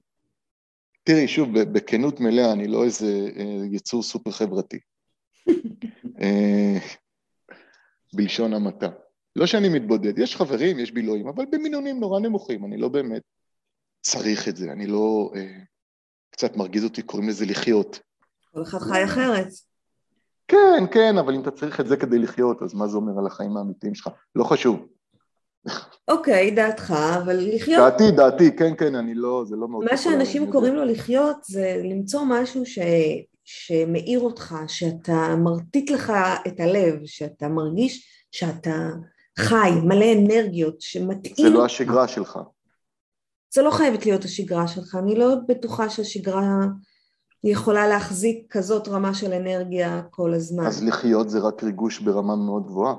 תראי, 1.04 1.28
שוב, 1.28 1.48
בכנות 1.62 2.20
מלאה, 2.20 2.52
אני 2.52 2.68
לא 2.68 2.84
איזה 2.84 3.28
אה, 3.36 3.62
יצור 3.70 4.02
סופר 4.02 4.30
חברתי. 4.30 4.78
אה, 6.20 6.78
בלשון 8.14 8.54
המעטה. 8.54 8.88
לא 9.36 9.46
שאני 9.46 9.68
מתבודד, 9.68 10.18
יש 10.18 10.36
חברים, 10.36 10.78
יש 10.78 10.92
בילויים, 10.92 11.28
אבל 11.28 11.44
במינונים 11.50 12.00
נורא 12.00 12.20
נמוכים, 12.20 12.64
אני 12.64 12.76
לא 12.76 12.88
באמת 12.88 13.22
צריך 14.00 14.48
את 14.48 14.56
זה, 14.56 14.72
אני 14.72 14.86
לא... 14.86 15.30
אה, 15.36 15.58
קצת 16.30 16.56
מרגיז 16.56 16.84
אותי, 16.84 17.02
קוראים 17.02 17.28
לזה 17.28 17.46
לחיות. 17.46 18.00
כל 18.52 18.62
אחד 18.62 18.78
חי 18.78 19.04
אחרת. 19.04 19.48
כן, 20.48 20.84
כן, 20.92 21.18
אבל 21.18 21.34
אם 21.34 21.42
אתה 21.42 21.50
צריך 21.50 21.80
את 21.80 21.88
זה 21.88 21.96
כדי 21.96 22.18
לחיות, 22.18 22.62
אז 22.62 22.74
מה 22.74 22.88
זה 22.88 22.96
אומר 22.96 23.18
על 23.18 23.26
החיים 23.26 23.56
האמיתיים 23.56 23.94
שלך? 23.94 24.08
לא 24.34 24.44
חשוב. 24.44 24.86
אוקיי, 26.08 26.50
דעתך, 26.50 26.94
אבל 27.24 27.54
לחיות... 27.54 27.78
דעתי, 27.78 28.10
דעתי, 28.16 28.56
כן, 28.56 28.76
כן, 28.76 28.94
אני 28.94 29.14
לא, 29.14 29.44
זה 29.46 29.56
לא 29.56 29.68
מאוד... 29.68 29.84
מה 29.90 29.96
שאנשים 29.96 30.52
קוראים 30.52 30.74
לו 30.74 30.84
לחיות 30.84 31.36
זה 31.44 31.82
למצוא 31.84 32.20
משהו 32.28 32.66
ש... 32.66 32.78
שמאיר 33.44 34.20
אותך, 34.20 34.54
שאתה 34.68 35.36
מרטיט 35.36 35.90
לך 35.90 36.12
את 36.46 36.60
הלב, 36.60 36.94
שאתה 37.04 37.48
מרגיש 37.48 38.08
שאתה 38.30 38.88
חי, 39.38 39.70
מלא 39.84 40.06
אנרגיות, 40.12 40.80
שמתאים... 40.80 41.34
זה 41.36 41.50
לא 41.50 41.64
השגרה 41.64 42.08
שלך. 42.08 42.38
זה 43.54 43.62
לא 43.62 43.70
חייבת 43.70 44.06
להיות 44.06 44.24
השגרה 44.24 44.68
שלך, 44.68 44.94
אני 44.94 45.18
לא 45.18 45.34
בטוחה 45.48 45.90
שהשגרה 45.90 46.66
יכולה 47.44 47.88
להחזיק 47.88 48.46
כזאת 48.50 48.88
רמה 48.88 49.14
של 49.14 49.32
אנרגיה 49.32 50.02
כל 50.10 50.34
הזמן. 50.34 50.66
אז 50.66 50.84
לחיות 50.84 51.30
זה 51.30 51.38
רק 51.38 51.62
ריגוש 51.62 51.98
ברמה 52.00 52.36
מאוד 52.36 52.66
גבוהה. 52.66 52.94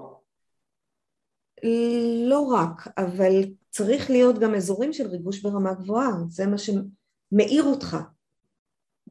לא 2.29 2.39
רק, 2.39 2.87
אבל 2.97 3.43
צריך 3.69 4.09
להיות 4.09 4.39
גם 4.39 4.55
אזורים 4.55 4.93
של 4.93 5.07
ריגוש 5.07 5.41
ברמה 5.41 5.73
גבוהה, 5.73 6.11
זה 6.29 6.47
מה 6.47 6.57
שמאיר 6.57 7.63
אותך. 7.63 7.97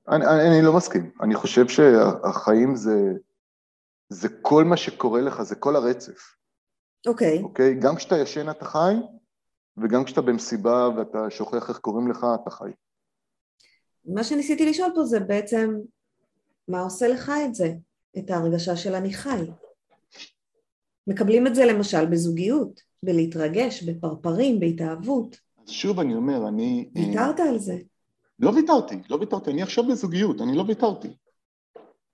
אני, 0.08 0.26
אני, 0.26 0.48
אני 0.48 0.62
לא 0.62 0.76
מסכים, 0.76 1.10
אני 1.20 1.34
חושב 1.34 1.68
שהחיים 1.68 2.76
זה, 2.76 3.12
זה 4.08 4.28
כל 4.42 4.64
מה 4.64 4.76
שקורה 4.76 5.20
לך, 5.20 5.42
זה 5.42 5.54
כל 5.54 5.76
הרצף. 5.76 6.34
אוקיי. 7.06 7.38
Okay. 7.38 7.42
אוקיי? 7.42 7.72
Okay? 7.72 7.82
גם 7.82 7.96
כשאתה 7.96 8.18
ישן 8.18 8.50
אתה 8.50 8.64
חי, 8.64 8.94
וגם 9.76 10.04
כשאתה 10.04 10.20
במסיבה 10.20 10.88
ואתה 10.96 11.30
שוכח 11.30 11.68
איך 11.68 11.78
קוראים 11.78 12.10
לך, 12.10 12.26
אתה 12.42 12.50
חי. 12.50 12.70
מה 14.04 14.24
שניסיתי 14.24 14.66
לשאול 14.66 14.92
פה 14.94 15.04
זה 15.04 15.20
בעצם, 15.20 15.74
מה 16.68 16.80
עושה 16.80 17.08
לך 17.08 17.32
את 17.46 17.54
זה? 17.54 17.72
את 18.18 18.30
ההרגשה 18.30 18.76
של 18.76 18.94
אני 18.94 19.12
חי. 19.12 19.50
מקבלים 21.06 21.46
את 21.46 21.54
זה 21.54 21.64
למשל 21.64 22.06
בזוגיות, 22.06 22.80
בלהתרגש, 23.02 23.82
בפרפרים, 23.82 24.60
בהתאהבות. 24.60 25.36
אז 25.66 25.70
שוב 25.70 26.00
אני 26.00 26.14
אומר, 26.14 26.48
אני... 26.48 26.90
אה, 26.96 27.02
ויתרת 27.02 27.40
על 27.40 27.58
זה. 27.58 27.78
לא 28.38 28.50
ויתרתי, 28.50 28.96
לא 29.10 29.16
ויתרתי, 29.16 29.50
אני 29.50 29.62
עכשיו 29.62 29.84
בזוגיות, 29.86 30.40
אני 30.40 30.56
לא 30.56 30.64
ויתרתי. 30.68 31.16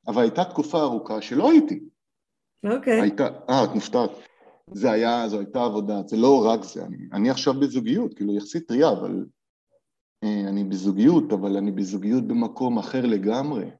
אבל 0.06 0.22
הייתה 0.22 0.44
תקופה 0.44 0.80
ארוכה 0.80 1.22
שלא 1.22 1.50
הייתי. 1.50 1.80
אוקיי. 2.64 3.00
Okay. 3.00 3.02
הייתה, 3.02 3.28
אה, 3.48 3.64
את 3.64 3.70
מופתעת. 3.74 4.10
זה 4.72 4.90
היה, 4.90 5.28
זו 5.28 5.38
הייתה 5.38 5.64
עבודה, 5.64 6.00
זה 6.06 6.16
לא 6.16 6.46
רק 6.46 6.64
זה, 6.64 6.84
אני, 6.84 6.96
אני 7.12 7.30
עכשיו 7.30 7.54
בזוגיות, 7.54 8.14
כאילו 8.14 8.36
יחסית 8.36 8.68
טריה, 8.68 8.90
אבל 8.90 9.26
אה, 10.24 10.48
אני 10.48 10.64
בזוגיות, 10.64 11.32
אבל 11.32 11.56
אני 11.56 11.70
בזוגיות 11.70 12.24
במקום 12.26 12.78
אחר 12.78 13.06
לגמרי. 13.06 13.70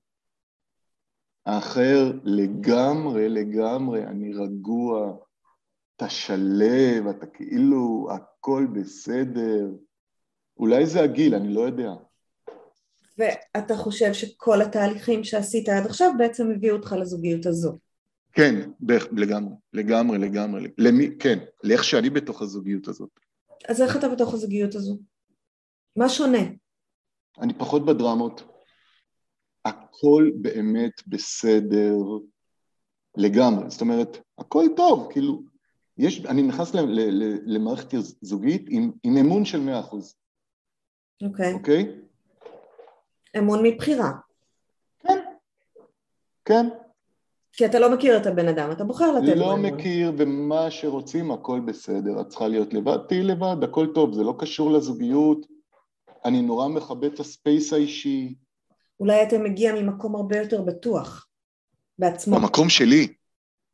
אחר 1.44 2.12
לגמרי, 2.24 3.28
לגמרי, 3.28 4.04
אני 4.04 4.32
רגוע, 4.32 5.16
אתה 5.96 6.08
שלב, 6.08 7.06
אתה 7.10 7.26
כאילו, 7.26 8.08
הכל 8.10 8.66
בסדר. 8.72 9.70
אולי 10.56 10.86
זה 10.86 11.02
הגיל, 11.02 11.34
אני 11.34 11.54
לא 11.54 11.60
יודע. 11.60 11.92
ואתה 13.18 13.76
חושב 13.76 14.12
שכל 14.12 14.62
התהליכים 14.62 15.24
שעשית 15.24 15.68
עד 15.68 15.86
עכשיו 15.86 16.10
בעצם 16.18 16.50
הביאו 16.50 16.76
אותך 16.76 16.92
לזוגיות 16.92 17.46
הזו. 17.46 17.78
כן, 18.32 18.70
בערך, 18.80 19.06
לגמרי, 19.12 19.54
לגמרי, 19.72 20.18
לגמרי. 20.18 20.68
למי, 20.78 21.18
כן, 21.18 21.38
לאיך 21.64 21.84
שאני 21.84 22.10
בתוך 22.10 22.42
הזוגיות 22.42 22.88
הזאת. 22.88 23.10
אז 23.68 23.82
איך 23.82 23.96
אתה 23.96 24.08
בתוך 24.08 24.34
הזוגיות 24.34 24.74
הזו? 24.74 24.98
מה 25.96 26.08
שונה? 26.08 26.38
אני 27.40 27.54
פחות 27.54 27.86
בדרמות. 27.86 28.42
הכל 29.64 30.30
באמת 30.34 30.92
בסדר 31.06 31.94
לגמרי. 33.16 33.70
זאת 33.70 33.80
אומרת, 33.80 34.18
הכל 34.38 34.64
טוב, 34.76 35.08
כאילו, 35.12 35.42
יש, 35.98 36.24
אני 36.26 36.42
נכנס 36.42 36.74
ל, 36.74 36.80
ל, 36.80 37.00
ל, 37.00 37.38
למערכת 37.44 37.94
זוגית 38.22 38.66
עם, 38.68 38.90
עם 39.02 39.16
אמון 39.16 39.44
של 39.44 39.60
מאה 39.60 39.80
אחוז. 39.80 40.14
אוקיי. 41.22 41.52
אוקיי? 41.52 42.00
אמון 43.38 43.66
מבחירה. 43.66 44.10
כן, 44.98 45.18
כן. 46.44 46.68
כי 47.58 47.66
אתה 47.66 47.78
לא 47.78 47.94
מכיר 47.94 48.16
את 48.16 48.26
הבן 48.26 48.48
אדם, 48.48 48.72
אתה 48.72 48.84
בוחר 48.84 49.12
לתת 49.12 49.36
לא 49.36 49.56
מכיר, 49.56 50.12
ומה 50.18 50.70
שרוצים, 50.70 51.30
הכל 51.30 51.60
בסדר. 51.60 52.20
את 52.20 52.28
צריכה 52.28 52.48
להיות 52.48 52.74
לבד, 52.74 52.96
תהיי 53.08 53.22
לבד, 53.22 53.56
הכל 53.62 53.86
טוב, 53.94 54.14
זה 54.14 54.22
לא 54.22 54.34
קשור 54.38 54.70
לזוגיות. 54.70 55.46
אני 56.24 56.42
נורא 56.42 56.68
מכבד 56.68 57.12
את 57.12 57.20
הספייס 57.20 57.72
האישי. 57.72 58.34
אולי 59.00 59.22
אתה 59.22 59.38
מגיע 59.38 59.72
ממקום 59.74 60.16
הרבה 60.16 60.38
יותר 60.38 60.62
בטוח 60.62 61.26
בעצמו. 61.98 62.36
במקום 62.36 62.68
שלי 62.68 63.14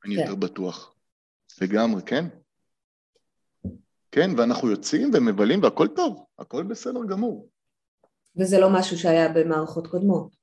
אני 0.05 0.14
כן. 0.16 0.20
יותר 0.20 0.35
בטוח. 0.35 0.94
לגמרי, 1.61 2.03
כן. 2.03 2.25
כן, 4.12 4.31
ואנחנו 4.37 4.70
יוצאים 4.70 5.11
ומבלים 5.14 5.62
והכל 5.62 5.88
טוב, 5.88 6.25
הכל 6.38 6.62
בסדר 6.62 7.05
גמור. 7.09 7.49
וזה 8.37 8.59
לא 8.61 8.70
משהו 8.73 8.99
שהיה 8.99 9.29
במערכות 9.29 9.87
קודמות. 9.87 10.37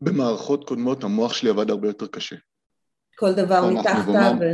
במערכות 0.00 0.68
קודמות 0.68 1.04
המוח 1.04 1.32
שלי 1.32 1.50
עבד 1.50 1.70
הרבה 1.70 1.88
יותר 1.88 2.06
קשה. 2.06 2.36
כל 3.18 3.32
דבר 3.32 3.70
מתחת 3.70 4.08
ו... 4.40 4.44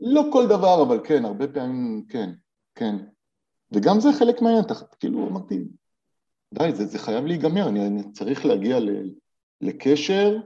לא 0.00 0.24
כל 0.32 0.46
דבר, 0.46 0.82
אבל 0.82 1.00
כן, 1.04 1.24
הרבה 1.24 1.48
פעמים 1.48 2.04
כן, 2.08 2.30
כן. 2.74 2.96
וגם 3.72 4.00
זה 4.00 4.08
חלק 4.18 4.42
מהעניין, 4.42 4.64
כאילו 5.00 5.28
אמרתי, 5.28 5.64
די, 6.54 6.72
זה, 6.74 6.86
זה 6.86 6.98
חייב 6.98 7.24
להיגמר, 7.24 7.68
אני, 7.68 7.86
אני 7.86 8.12
צריך 8.12 8.46
להגיע 8.46 8.80
ל, 8.80 8.88
לקשר 9.60 10.36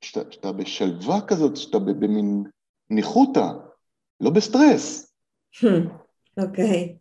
שאתה, 0.00 0.20
שאתה 0.30 0.52
בשלווה 0.52 1.20
כזאת, 1.20 1.56
שאתה 1.56 1.78
במין 1.78 2.44
ניחותא, 2.90 3.46
לא 4.20 4.30
בסטרס. 4.30 5.14
אוקיי. 6.36 6.96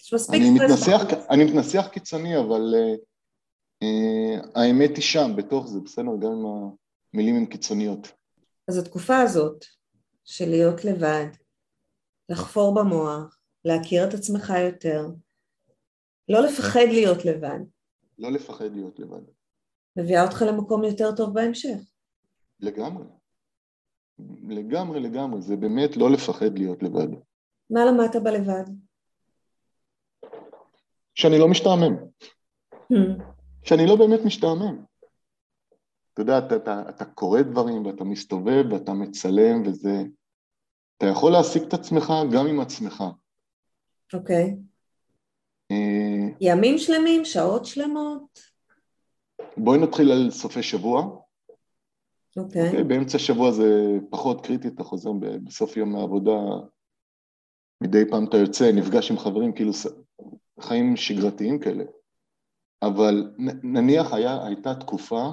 יש 0.00 0.14
מספיק 0.14 0.42
סטרס. 0.66 0.88
אני 1.30 1.44
מתנסח 1.44 1.88
קיצוני, 1.92 2.38
אבל 2.38 2.74
uh, 2.74 2.98
uh, 3.84 4.48
האמת 4.54 4.90
היא 4.96 5.02
שם, 5.02 5.32
בתוך 5.36 5.66
זה, 5.66 5.80
בסדר, 5.80 6.16
גם 6.20 6.32
אם 6.32 6.72
המילים 7.14 7.36
הן 7.36 7.46
קיצוניות. 7.46 8.12
אז 8.70 8.78
התקופה 8.78 9.16
הזאת 9.18 9.64
של 10.24 10.48
להיות 10.48 10.84
לבד, 10.84 11.26
לחפור 12.28 12.74
במוח, 12.74 13.38
להכיר 13.64 14.08
את 14.08 14.14
עצמך 14.14 14.52
יותר, 14.64 15.06
לא 16.28 16.40
לפחד 16.40 16.86
להיות 16.88 17.24
לבד. 17.24 17.58
לא 18.18 18.32
לפחד 18.32 18.72
להיות 18.74 18.98
לבד. 18.98 19.22
מביאה 19.96 20.24
אותך 20.24 20.42
למקום 20.48 20.84
יותר 20.84 21.16
טוב 21.16 21.34
בהמשך. 21.34 21.78
לגמרי. 22.60 23.04
לגמרי, 24.48 25.00
לגמרי. 25.00 25.42
זה 25.42 25.56
באמת 25.56 25.96
לא 25.96 26.10
לפחד 26.10 26.58
להיות 26.58 26.82
לבד. 26.82 27.08
מה 27.70 27.84
למדת 27.84 28.16
בלבד? 28.22 28.64
שאני 31.14 31.38
לא 31.38 31.48
משתעמם. 31.48 31.96
Hmm. 32.72 33.22
שאני 33.62 33.86
לא 33.86 33.96
באמת 33.96 34.20
משתעמם. 34.24 34.84
אתה 36.20 36.32
יודע, 36.32 36.46
אתה, 36.46 36.56
אתה, 36.56 36.88
אתה 36.88 37.04
קורא 37.04 37.40
דברים 37.40 37.86
ואתה 37.86 38.04
מסתובב 38.04 38.64
ואתה 38.72 38.92
מצלם 38.92 39.62
וזה... 39.66 40.02
אתה 40.96 41.06
יכול 41.06 41.32
להעסיק 41.32 41.62
את 41.62 41.74
עצמך 41.74 42.12
גם 42.32 42.46
עם 42.46 42.60
עצמך. 42.60 43.04
אוקיי. 44.14 44.56
Okay. 44.56 44.70
אה, 45.70 46.28
ימים 46.40 46.78
שלמים, 46.78 47.24
שעות 47.24 47.66
שלמות? 47.66 48.40
בואי 49.56 49.78
נתחיל 49.78 50.12
על 50.12 50.30
סופי 50.30 50.62
שבוע. 50.62 51.18
אוקיי. 52.36 52.70
Okay. 52.70 52.74
Okay, 52.74 52.84
באמצע 52.84 53.18
שבוע 53.18 53.50
זה 53.50 53.98
פחות 54.10 54.46
קריטי, 54.46 54.68
אתה 54.68 54.84
חוזר 54.84 55.10
בסוף 55.44 55.76
יום 55.76 55.92
מהעבודה, 55.92 56.38
מדי 57.80 58.10
פעם 58.10 58.24
אתה 58.24 58.36
יוצא, 58.36 58.72
נפגש 58.72 59.10
עם 59.10 59.18
חברים, 59.18 59.52
כאילו 59.52 59.72
חיים 60.60 60.96
שגרתיים 60.96 61.58
כאלה. 61.58 61.84
אבל 62.82 63.32
נניח 63.62 64.12
היה, 64.12 64.46
הייתה 64.46 64.74
תקופה 64.74 65.30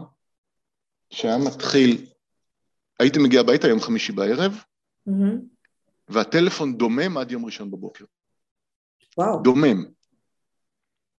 שהיה 1.09 1.37
מתחיל, 1.37 2.05
הייתי 2.99 3.19
מגיע 3.19 3.39
הביתה 3.39 3.67
יום 3.67 3.79
חמישי 3.79 4.11
בערב, 4.11 4.63
mm-hmm. 5.09 5.11
והטלפון 6.09 6.77
דומם 6.77 7.17
עד 7.17 7.31
יום 7.31 7.45
ראשון 7.45 7.71
בבוקר. 7.71 8.05
וואו. 9.17 9.43
דומם. 9.43 9.85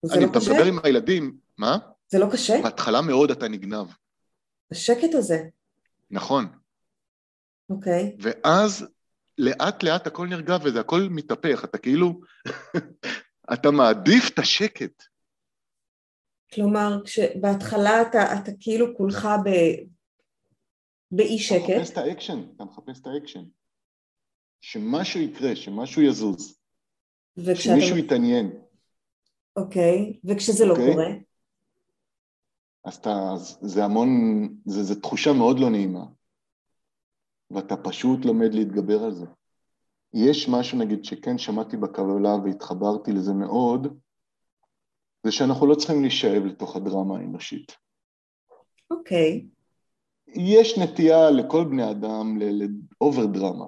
זה 0.02 0.20
לא 0.20 0.26
קשה? 0.34 0.50
אני 0.50 0.60
מדבר 0.60 0.64
עם 0.64 0.78
הילדים, 0.84 1.36
מה? 1.58 1.78
זה 2.08 2.18
לא 2.18 2.26
קשה? 2.32 2.60
בהתחלה 2.62 3.00
מאוד 3.00 3.30
אתה 3.30 3.48
נגנב. 3.48 3.86
השקט 4.70 5.14
הזה. 5.14 5.44
נכון. 6.10 6.46
אוקיי. 7.70 8.16
ואז 8.20 8.86
לאט 9.38 9.82
לאט 9.82 10.06
הכל 10.06 10.26
נרגע 10.26 10.56
וזה 10.62 10.80
הכל 10.80 11.00
מתהפך, 11.10 11.64
אתה 11.64 11.78
כאילו, 11.78 12.20
אתה 13.52 13.70
מעדיף 13.70 14.30
את 14.34 14.38
השקט. 14.38 15.04
כלומר, 16.54 17.00
כשבהתחלה 17.04 18.02
אתה, 18.02 18.18
אתה 18.38 18.50
כאילו 18.60 18.96
כולך 18.96 19.28
ב... 19.44 19.48
באי 21.10 21.38
שקט. 21.38 21.64
אתה 21.64 21.78
מחפש 21.78 21.90
את 21.92 21.98
האקשן, 21.98 22.42
אתה 22.56 22.64
מחפש 22.64 23.00
את 23.00 23.06
האקשן. 23.06 23.44
שמשהו 24.60 25.20
יקרה, 25.20 25.56
שמשהו 25.56 26.02
יזוז. 26.02 26.58
שמישהו 27.54 27.96
יתעניין. 27.96 28.60
אוקיי, 29.56 30.18
וכשזה 30.24 30.64
לא 30.66 30.72
אוקיי. 30.72 30.92
קורה? 30.92 31.06
אז 32.84 32.96
אתה, 32.96 33.34
זה 33.60 33.84
המון, 33.84 34.08
זה, 34.64 34.82
זה 34.82 35.00
תחושה 35.00 35.32
מאוד 35.32 35.58
לא 35.58 35.70
נעימה. 35.70 36.04
ואתה 37.50 37.76
פשוט 37.76 38.24
לומד 38.24 38.54
להתגבר 38.54 39.04
על 39.04 39.14
זה. 39.14 39.26
יש 40.14 40.48
משהו, 40.48 40.78
נגיד, 40.78 41.04
שכן 41.04 41.38
שמעתי 41.38 41.76
בקבלה 41.76 42.34
והתחברתי 42.44 43.12
לזה 43.12 43.32
מאוד, 43.32 43.98
זה 45.28 45.32
שאנחנו 45.32 45.66
לא 45.66 45.74
צריכים 45.74 46.02
להישאב 46.02 46.42
לתוך 46.44 46.76
הדרמה 46.76 47.18
האנושית. 47.18 47.72
אוקיי. 48.90 49.46
Okay. 49.46 50.30
יש 50.40 50.78
נטייה 50.78 51.30
לכל 51.30 51.64
בני 51.64 51.90
אדם 51.90 52.38
לאובר 53.00 53.26
דרמה, 53.26 53.66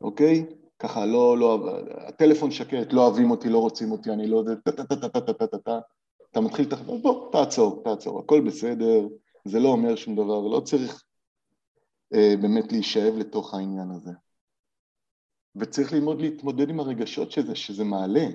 אוקיי? 0.00 0.46
ככה, 0.78 1.06
לא, 1.06 1.38
לא, 1.38 1.58
הטלפון 1.96 2.50
שקט, 2.50 2.92
לא 2.92 3.06
אוהבים 3.06 3.30
אותי, 3.30 3.48
לא 3.48 3.58
רוצים 3.58 3.92
אותי, 3.92 4.10
אני 4.10 4.26
לא 4.26 4.38
יודע, 4.38 4.54
טה-טה-טה-טה-טה-טה-טה. 4.54 5.78
בוא, 7.02 7.32
תעצור, 7.32 7.82
תעצור, 7.84 8.20
הכל 8.20 8.40
בסדר, 8.40 9.08
זה 9.44 9.60
לא 9.60 9.68
אומר 9.68 9.96
שום 9.96 10.14
דבר, 10.14 10.40
לא 10.40 10.60
צריך 10.60 11.04
אה, 12.14 12.34
באמת 12.42 12.72
להישאב 12.72 13.14
לתוך 13.18 13.54
העניין 13.54 13.90
הזה. 13.90 14.10
וצריך 15.56 15.92
ללמוד 15.92 16.20
להתמודד 16.20 16.68
עם 16.70 16.80
הרגשות 16.80 17.30
שזה, 17.30 17.54
שזה 17.54 17.84
מעלה. 17.84 18.26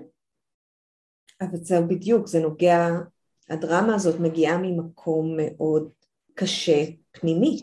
אבל 1.41 1.57
זהו 1.61 1.87
בדיוק, 1.87 2.27
זה 2.27 2.39
נוגע, 2.39 2.87
הדרמה 3.49 3.95
הזאת 3.95 4.19
מגיעה 4.19 4.57
ממקום 4.57 5.37
מאוד 5.37 5.89
קשה, 6.33 6.85
פנימי. 7.11 7.61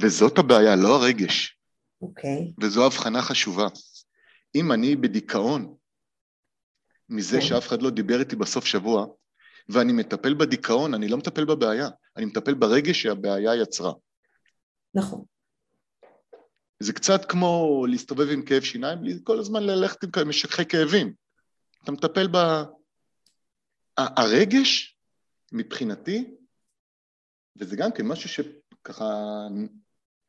וזאת 0.00 0.38
הבעיה, 0.38 0.76
לא 0.76 0.96
הרגש. 0.96 1.58
אוקיי, 2.02 2.52
וזו 2.60 2.86
הבחנה 2.86 3.22
חשובה. 3.22 3.66
אם 4.54 4.72
אני 4.72 4.96
בדיכאון 4.96 5.74
מזה 7.08 7.40
כן. 7.40 7.46
שאף 7.46 7.66
אחד 7.66 7.82
לא 7.82 7.90
דיבר 7.90 8.20
איתי 8.20 8.36
בסוף 8.36 8.66
שבוע, 8.66 9.06
ואני 9.68 9.92
מטפל 9.92 10.34
בדיכאון, 10.34 10.94
אני 10.94 11.08
לא 11.08 11.16
מטפל 11.16 11.44
בבעיה, 11.44 11.88
אני 12.16 12.24
מטפל 12.24 12.54
ברגש 12.54 13.02
שהבעיה 13.02 13.54
יצרה. 13.54 13.92
נכון, 14.94 15.24
זה 16.80 16.92
קצת 16.92 17.24
כמו 17.24 17.84
להסתובב 17.88 18.30
עם 18.30 18.42
כאב 18.42 18.62
שיניים, 18.62 18.98
כל 19.24 19.38
הזמן 19.38 19.62
ללכת 19.62 20.16
עם 20.16 20.28
משככי 20.28 20.64
כאבים. 20.64 21.23
אתה 21.84 21.92
מטפל 21.92 22.28
ב... 22.32 22.36
הרגש, 23.96 24.98
מבחינתי, 25.52 26.36
וזה 27.56 27.76
גם 27.76 27.92
כן 27.92 28.06
משהו 28.06 28.28
שככה, 28.28 29.04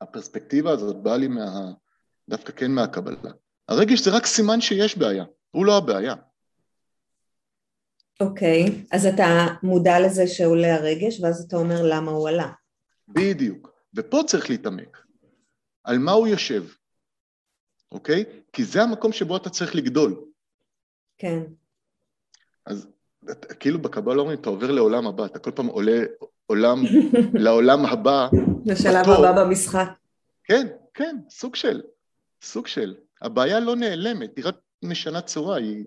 הפרספקטיבה 0.01 0.71
הזאת 0.71 0.95
באה 0.95 1.17
לי 1.17 1.27
מה... 1.27 1.71
דווקא 2.29 2.51
כן 2.51 2.71
מהקבלה. 2.71 3.31
הרגש 3.67 3.99
זה 3.99 4.11
רק 4.11 4.25
סימן 4.25 4.61
שיש 4.61 4.97
בעיה, 4.97 5.25
הוא 5.51 5.65
לא 5.65 5.77
הבעיה. 5.77 6.15
אוקיי, 8.19 8.85
אז 8.91 9.05
אתה 9.05 9.23
מודע 9.63 9.99
לזה 10.05 10.27
שעולה 10.27 10.75
הרגש, 10.75 11.19
ואז 11.19 11.43
אתה 11.43 11.55
אומר 11.55 11.81
למה 11.83 12.11
הוא 12.11 12.29
עלה. 12.29 12.51
בדיוק. 13.07 13.69
ופה 13.93 14.21
צריך 14.27 14.49
להתעמק. 14.49 15.05
על 15.83 15.97
מה 15.97 16.11
הוא 16.11 16.27
יושב, 16.27 16.63
אוקיי? 17.91 18.23
כי 18.53 18.65
זה 18.65 18.81
המקום 18.81 19.11
שבו 19.11 19.37
אתה 19.37 19.49
צריך 19.49 19.75
לגדול. 19.75 20.25
כן, 21.17 21.43
אז 22.65 22.87
כאילו 23.59 23.81
בקבלה 23.81 24.21
אומרים, 24.21 24.39
אתה 24.39 24.49
עובר 24.49 24.71
לעולם 24.71 25.07
הבא, 25.07 25.25
אתה 25.25 25.39
כל 25.39 25.51
פעם 25.51 25.67
עולה 25.67 26.03
עולם, 26.45 26.83
לעולם 27.43 27.85
הבא. 27.85 28.27
לשלב. 28.65 29.09
הבא 29.09 29.43
במשחק. 29.43 29.89
כן, 30.43 30.67
כן, 30.93 31.17
סוג 31.29 31.55
של, 31.55 31.81
סוג 32.41 32.67
של. 32.67 32.95
הבעיה 33.21 33.59
לא 33.59 33.75
נעלמת, 33.75 34.37
היא 34.37 34.45
רק 34.45 34.55
משנה 34.83 35.21
צורה, 35.21 35.57
היא... 35.57 35.85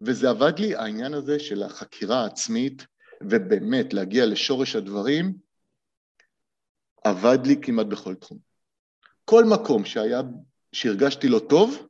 וזה 0.00 0.30
עבד 0.30 0.58
לי, 0.58 0.74
העניין 0.74 1.14
הזה 1.14 1.38
של 1.38 1.62
החקירה 1.62 2.22
העצמית, 2.22 2.86
ובאמת 3.20 3.94
להגיע 3.94 4.26
לשורש 4.26 4.76
הדברים, 4.76 5.32
עבד 7.04 7.38
לי 7.46 7.56
כמעט 7.62 7.86
בכל 7.86 8.14
תחום. 8.14 8.38
כל 9.24 9.44
מקום 9.44 9.84
שהיה, 9.84 10.20
שהרגשתי 10.72 11.28
לא 11.28 11.38
טוב, 11.38 11.86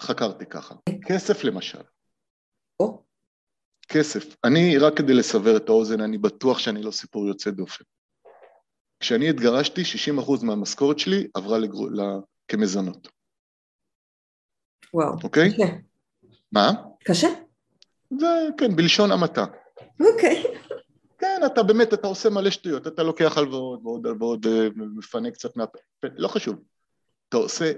חקרתי 0.00 0.46
ככה. 0.46 0.74
כסף 1.06 1.44
למשל. 1.44 1.82
או, 2.80 3.02
כסף. 3.88 4.36
אני, 4.44 4.78
רק 4.78 4.96
כדי 4.96 5.14
לסבר 5.14 5.56
את 5.56 5.68
האוזן, 5.68 6.00
אני 6.00 6.18
בטוח 6.18 6.58
שאני 6.58 6.82
לא 6.82 6.90
סיפור 6.90 7.26
יוצא 7.26 7.50
דופן. 7.50 7.84
כשאני 9.00 9.30
התגרשתי, 9.30 9.82
60% 10.18 10.44
מהמשכורת 10.44 10.98
שלי 10.98 11.28
עברה 11.34 11.58
לגרו, 11.58 11.88
ל... 11.88 12.00
כמזונות, 12.48 13.08
וואו. 14.94 15.16
אוקיי? 15.24 15.52
קשה. 15.52 15.64
מה? 16.52 16.72
קשה? 17.04 17.28
זה, 18.20 18.26
כן, 18.58 18.76
בלשון 18.76 19.12
המעטה. 19.12 19.44
אוקיי. 20.00 20.42
כן, 21.18 21.40
אתה 21.46 21.62
באמת, 21.62 21.94
אתה 21.94 22.06
עושה 22.06 22.30
מלא 22.30 22.50
שטויות, 22.50 22.86
אתה 22.86 23.02
לוקח 23.02 23.38
הלוואות 23.38 23.80
ועוד 23.82 24.06
הלוואות, 24.06 24.46
אה, 24.46 24.68
מפנה 24.76 25.30
קצת 25.30 25.56
מה... 25.56 25.64
לא 26.02 26.28
חשוב. 26.28 26.56
אתה 27.28 27.36
עושה... 27.36 27.72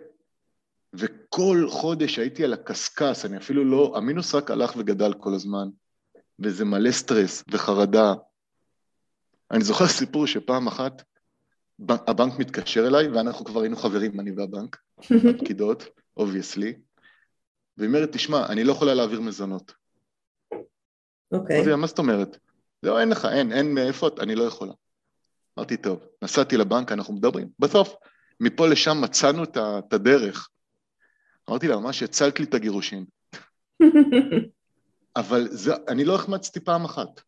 וכל 0.99 1.67
חודש 1.69 2.19
הייתי 2.19 2.45
על 2.45 2.53
הקשקש, 2.53 3.25
אני 3.25 3.37
אפילו 3.37 3.65
לא... 3.65 3.95
המינוס 3.97 4.35
רק 4.35 4.51
הלך 4.51 4.73
וגדל 4.77 5.15
כל 5.15 5.35
הזמן, 5.35 5.69
וזה 6.39 6.65
מלא 6.65 6.91
סטרס 6.91 7.45
וחרדה. 7.49 8.15
אני 9.51 9.65
זוכר 9.65 9.87
סיפור 9.87 10.27
שפעם 10.27 10.67
אחת 10.67 11.03
הבנק 11.89 12.39
מתקשר 12.39 12.87
אליי, 12.87 13.09
ואנחנו 13.09 13.45
כבר 13.45 13.61
היינו 13.61 13.77
חברים, 13.77 14.21
אני 14.21 14.33
והבנק, 14.33 14.77
הפקידות, 15.01 15.85
obviously, 16.17 16.75
והיא 17.77 17.89
אומרת, 17.89 18.13
תשמע, 18.13 18.47
אני 18.47 18.65
לא 18.65 18.73
יכולה 18.73 18.95
להעביר 18.95 19.21
מזונות. 19.21 19.73
אוקיי. 21.33 21.67
לה, 21.67 21.77
מה 21.77 21.87
זאת 21.87 21.99
אומרת? 21.99 22.39
לא, 22.83 23.01
אין 23.01 23.09
לך, 23.09 23.25
אין, 23.25 23.53
אין 23.53 23.75
מאיפה, 23.75 24.09
אני 24.21 24.35
לא 24.35 24.45
יכולה. 24.45 24.73
אמרתי, 25.59 25.77
טוב, 25.77 26.01
נסעתי 26.23 26.57
לבנק, 26.57 26.93
אנחנו 26.93 27.15
מדברים. 27.15 27.49
בסוף, 27.59 27.95
מפה 28.41 28.69
לשם 28.69 29.01
מצאנו 29.01 29.45
את 29.45 29.93
הדרך. 29.93 30.49
אמרתי 31.51 31.69
לה, 31.69 31.77
ממש 31.77 32.03
הצלת 32.03 32.39
לי 32.39 32.45
את 32.45 32.55
הגירושים. 32.55 33.05
אבל 35.17 35.49
זה, 35.51 35.75
אני 35.89 36.05
לא 36.05 36.15
החמצתי 36.15 36.61
פעם 36.61 36.85
אחת 36.85 37.21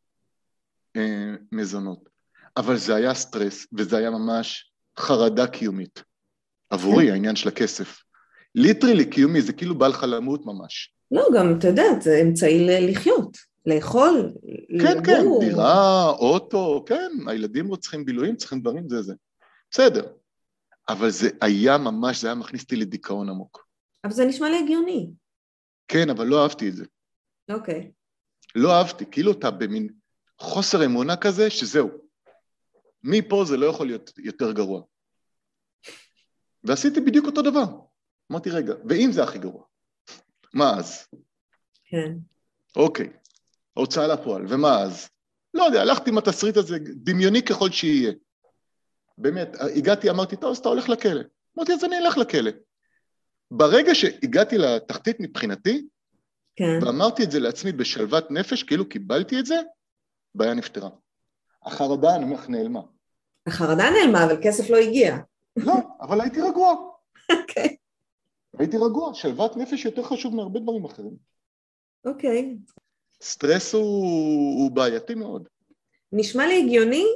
אה, 0.96 1.35
מזונות. 1.52 2.09
אבל 2.57 2.76
זה 2.76 2.94
היה 2.94 3.14
סטרס, 3.14 3.66
וזה 3.72 3.96
היה 3.96 4.11
ממש 4.11 4.72
חרדה 4.98 5.46
קיומית. 5.46 6.02
עבורי, 6.70 7.11
העניין 7.11 7.37
של 7.37 7.48
הכסף. 7.48 8.02
literally 8.55 9.11
קיומי, 9.11 9.42
זה 9.42 9.52
כאילו 9.52 9.78
בעל 9.78 9.92
חלמות 9.92 10.46
ממש. 10.46 10.92
לא, 11.11 11.28
גם, 11.35 11.59
אתה 11.59 11.68
יודע, 11.68 11.83
זה 12.00 12.20
אמצעי 12.22 12.66
לחיות, 12.90 13.37
לאכול, 13.66 14.33
כן, 14.81 15.04
כן, 15.04 15.20
לגור. 15.20 15.40
דירה, 15.40 16.11
אוטו, 16.11 16.85
כן, 16.87 17.11
הילדים 17.26 17.68
רוצחים 17.68 18.04
בילויים, 18.04 18.37
צריכים 18.37 18.61
דברים, 18.61 18.88
זה 18.88 19.02
זה. 19.02 19.14
בסדר. 19.70 20.07
אבל 20.88 21.11
זה 21.11 21.31
היה 21.40 21.78
ממש, 21.78 22.20
זה 22.20 22.28
היה 22.28 22.35
מכניס 22.35 22.62
אותי 22.62 22.76
לדיכאון 22.76 23.28
עמוק. 23.28 23.67
אבל 24.04 24.12
זה 24.12 24.24
נשמע 24.24 24.48
לי 24.48 24.58
הגיוני. 24.58 25.11
כן, 25.88 26.11
אבל 26.11 26.26
לא 26.26 26.42
אהבתי 26.42 26.68
את 26.68 26.76
זה. 26.76 26.84
אוקיי. 27.50 27.92
לא 28.54 28.78
אהבתי, 28.78 29.04
כאילו 29.11 29.32
אתה 29.32 29.50
במין 29.50 29.88
חוסר 30.38 30.84
אמונה 30.84 31.16
כזה, 31.16 31.50
שזהו. 31.50 31.90
מפה 33.02 33.44
זה 33.46 33.56
לא 33.56 33.66
יכול 33.66 33.87
להיות 33.87 34.12
יותר 34.18 34.52
גרוע. 34.52 34.82
ועשיתי 36.64 37.00
בדיוק 37.00 37.26
אותו 37.26 37.42
דבר. 37.42 37.64
אמרתי, 38.32 38.50
רגע, 38.50 38.74
ואם 38.88 39.08
זה 39.12 39.22
הכי 39.22 39.38
גרוע? 39.38 39.64
מה 40.54 40.78
אז? 40.78 41.06
כן. 41.84 42.12
אוקיי, 42.76 43.11
הוצאה 43.74 44.06
לפועל, 44.06 44.46
ומה 44.48 44.82
אז? 44.82 45.08
לא 45.54 45.64
יודע, 45.64 45.80
הלכתי 45.80 46.11
עם 46.11 46.18
התסריט 46.18 46.56
הזה, 46.56 46.78
דמיוני 46.78 47.42
ככל 47.42 47.70
שיהיה. 47.70 48.12
באמת, 49.18 49.48
הגעתי, 49.76 50.11
אמרתי, 50.11 50.37
טוב, 50.37 50.50
אז 50.50 50.58
אתה 50.58 50.68
הולך 50.68 50.88
לכלא. 50.88 51.20
אמרתי, 51.58 51.72
אז 51.72 51.84
אני 51.84 51.98
אלך 51.98 52.18
לכלא. 52.18 52.50
ברגע 53.50 53.94
שהגעתי 53.94 54.58
לתחתית 54.58 55.16
מבחינתי, 55.20 55.87
כן. 56.56 56.78
ואמרתי 56.82 57.24
את 57.24 57.30
זה 57.30 57.40
לעצמי 57.40 57.72
בשלוות 57.72 58.30
נפש, 58.30 58.62
כאילו 58.62 58.88
קיבלתי 58.88 59.38
את 59.40 59.46
זה, 59.46 59.56
בעיה 60.34 60.54
נפתרה. 60.54 60.88
החרדה, 61.64 62.16
אני 62.16 62.24
אומר 62.24 62.34
לך, 62.34 62.48
נעלמה. 62.48 62.80
החרדה 63.46 63.90
נעלמה, 63.90 64.24
אבל 64.24 64.37
כסף 64.42 64.70
לא 64.70 64.76
הגיע. 64.76 65.16
לא, 65.56 65.74
אבל 66.00 66.20
הייתי 66.20 66.40
רגוע. 66.40 66.74
אוקיי. 67.40 67.76
הייתי 68.58 68.76
רגוע, 68.76 69.14
שלוות 69.14 69.56
נפש 69.56 69.84
יותר 69.84 70.02
חשוב 70.02 70.34
מהרבה 70.34 70.61
דברים 70.61 70.84
אחרים. 70.84 71.16
אוקיי. 72.04 72.56
סטרס 73.22 73.74
הוא, 73.74 74.62
הוא 74.62 74.70
בעייתי 74.70 75.14
מאוד. 75.14 75.48
נשמע 76.12 76.46
לי 76.46 76.62
הגיוני 76.62 77.06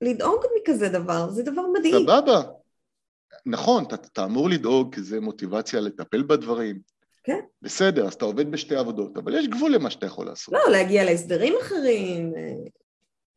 לדאוג 0.00 0.42
מכזה 0.60 0.88
דבר, 0.88 1.30
זה 1.30 1.42
דבר 1.42 1.62
מדהים. 1.78 1.94
סבבה. 1.94 2.42
נכון, 3.46 3.84
אתה, 3.84 3.94
אתה 3.94 4.24
אמור 4.24 4.48
לדאוג, 4.50 4.94
כי 4.94 5.02
זה 5.02 5.20
מוטיבציה 5.20 5.80
לטפל 5.80 6.22
בדברים. 6.22 6.80
כן. 7.24 7.40
בסדר, 7.62 8.06
אז 8.06 8.14
אתה 8.14 8.24
עובד 8.24 8.50
בשתי 8.50 8.76
עבודות, 8.76 9.16
אבל 9.18 9.34
יש 9.34 9.48
גבול 9.48 9.74
למה 9.74 9.90
שאתה 9.90 10.06
יכול 10.06 10.26
לעשות. 10.26 10.54
לא, 10.54 10.72
להגיע 10.72 11.04
להסדרים 11.04 11.54
אחרים, 11.62 12.32
אה, 12.36 12.52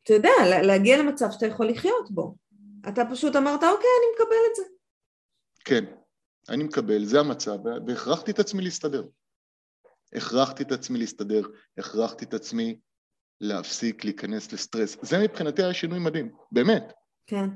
אתה 0.02 0.12
יודע, 0.12 0.30
לה- 0.50 0.62
להגיע 0.62 0.98
למצב 0.98 1.26
שאתה 1.30 1.46
יכול 1.46 1.68
לחיות 1.68 2.10
בו. 2.10 2.34
אתה 2.88 3.02
פשוט 3.10 3.36
אמרת, 3.36 3.62
אוקיי, 3.62 3.88
אני 3.98 4.14
מקבל 4.14 4.36
את 4.50 4.56
זה. 4.56 4.62
כן, 5.64 5.84
אני 6.48 6.64
מקבל, 6.64 7.04
זה 7.04 7.20
המצב, 7.20 7.58
והכרחתי 7.86 8.30
את 8.30 8.38
עצמי 8.38 8.62
להסתדר. 8.62 9.04
הכרחתי 10.14 10.62
את 10.62 10.72
עצמי 10.72 10.98
להסתדר, 10.98 11.42
הכרחתי 11.78 12.24
את 12.24 12.34
עצמי 12.34 12.76
להפסיק 13.40 14.04
להיכנס 14.04 14.52
לסטרס. 14.52 14.96
זה 15.02 15.18
מבחינתי 15.18 15.62
היה 15.62 15.74
שינוי 15.74 15.98
מדהים, 15.98 16.30
באמת. 16.52 16.92
כן. 17.26 17.46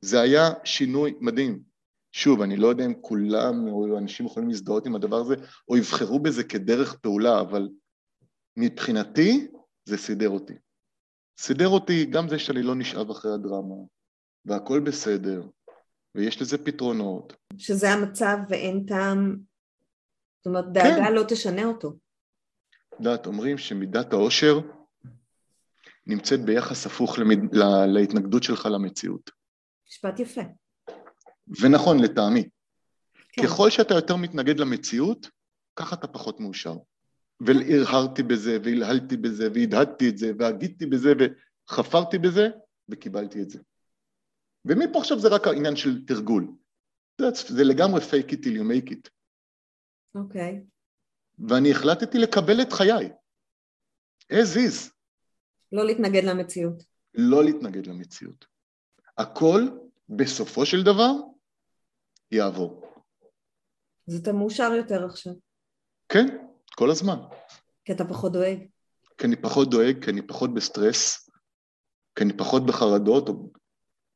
זה 0.00 0.20
היה 0.20 0.50
שינוי 0.64 1.14
מדהים. 1.20 1.69
שוב, 2.12 2.42
אני 2.42 2.56
לא 2.56 2.66
יודע 2.66 2.86
אם 2.86 2.94
כולם 3.00 3.68
או 3.68 3.98
אנשים 3.98 4.26
יכולים 4.26 4.48
להזדהות 4.48 4.86
עם 4.86 4.94
הדבר 4.94 5.16
הזה, 5.16 5.34
או 5.68 5.76
יבחרו 5.76 6.18
בזה 6.18 6.44
כדרך 6.44 6.98
פעולה, 6.98 7.40
אבל 7.40 7.68
מבחינתי 8.56 9.48
זה 9.84 9.96
סידר 9.96 10.28
אותי. 10.28 10.54
סידר 11.38 11.68
אותי 11.68 12.04
גם 12.04 12.28
זה 12.28 12.38
שאני 12.38 12.62
לא 12.62 12.74
נשאב 12.74 13.10
אחרי 13.10 13.34
הדרמה, 13.34 13.74
והכל 14.44 14.80
בסדר, 14.80 15.42
ויש 16.14 16.42
לזה 16.42 16.64
פתרונות. 16.64 17.36
שזה 17.58 17.90
המצב 17.90 18.36
ואין 18.48 18.84
טעם, 18.86 19.36
זאת 20.38 20.46
אומרת, 20.46 20.72
דאגה 20.72 21.06
כן. 21.06 21.12
לא 21.12 21.22
תשנה 21.28 21.64
אותו. 21.64 21.92
יודעת, 22.98 23.26
אומרים 23.26 23.58
שמידת 23.58 24.12
העושר 24.12 24.60
נמצאת 26.06 26.40
ביחס 26.44 26.86
הפוך 26.86 27.18
למד... 27.18 27.54
לה... 27.54 27.86
להתנגדות 27.86 28.42
שלך 28.42 28.66
למציאות. 28.66 29.30
משפט 29.88 30.20
יפה. 30.20 30.40
ונכון, 31.60 31.98
לטעמי. 31.98 32.48
כן. 33.32 33.42
ככל 33.42 33.70
שאתה 33.70 33.94
יותר 33.94 34.16
מתנגד 34.16 34.58
למציאות, 34.58 35.30
ככה 35.76 35.96
אתה 35.96 36.06
פחות 36.06 36.40
מאושר. 36.40 36.74
והרהרתי 37.40 38.22
בזה, 38.22 38.58
והלהלתי 38.64 39.16
בזה, 39.16 39.48
והדהדתי 39.54 40.08
את 40.08 40.18
זה, 40.18 40.32
והגיתי 40.38 40.86
בזה, 40.86 41.12
וחפרתי 41.18 42.18
בזה, 42.18 42.48
וקיבלתי 42.88 43.42
את 43.42 43.50
זה. 43.50 43.58
ומפה 44.64 44.98
עכשיו 44.98 45.18
זה 45.18 45.28
רק 45.28 45.46
העניין 45.46 45.76
של 45.76 46.04
תרגול. 46.06 46.52
זה, 47.20 47.26
זה 47.48 47.64
לגמרי 47.64 48.00
fake 48.00 48.30
it 48.32 48.36
till 48.36 48.56
you 48.56 48.64
make 48.64 48.90
it. 48.90 49.10
אוקיי. 50.14 50.60
Okay. 50.60 51.48
ואני 51.48 51.70
החלטתי 51.70 52.18
לקבל 52.18 52.62
את 52.62 52.72
חיי. 52.72 53.10
as 54.32 54.56
is. 54.56 54.90
לא 55.72 55.86
להתנגד 55.86 56.24
למציאות. 56.24 56.82
לא 57.14 57.44
להתנגד 57.44 57.86
למציאות. 57.86 58.46
הכל, 59.18 59.68
בסופו 60.08 60.66
של 60.66 60.82
דבר, 60.82 61.12
יעבור. 62.32 62.82
אז 64.08 64.14
אתה 64.14 64.32
מאושר 64.32 64.72
יותר 64.76 65.04
עכשיו. 65.04 65.32
כן, 66.08 66.26
כל 66.74 66.90
הזמן. 66.90 67.16
כי 67.84 67.92
אתה 67.92 68.04
פחות 68.04 68.32
דואג. 68.32 68.58
כי 69.18 69.26
אני 69.26 69.36
פחות 69.36 69.70
דואג, 69.70 70.04
כי 70.04 70.10
אני 70.10 70.22
פחות 70.22 70.54
בסטרס, 70.54 71.30
כי 72.14 72.24
אני 72.24 72.32
פחות 72.32 72.66
בחרדות. 72.66 73.30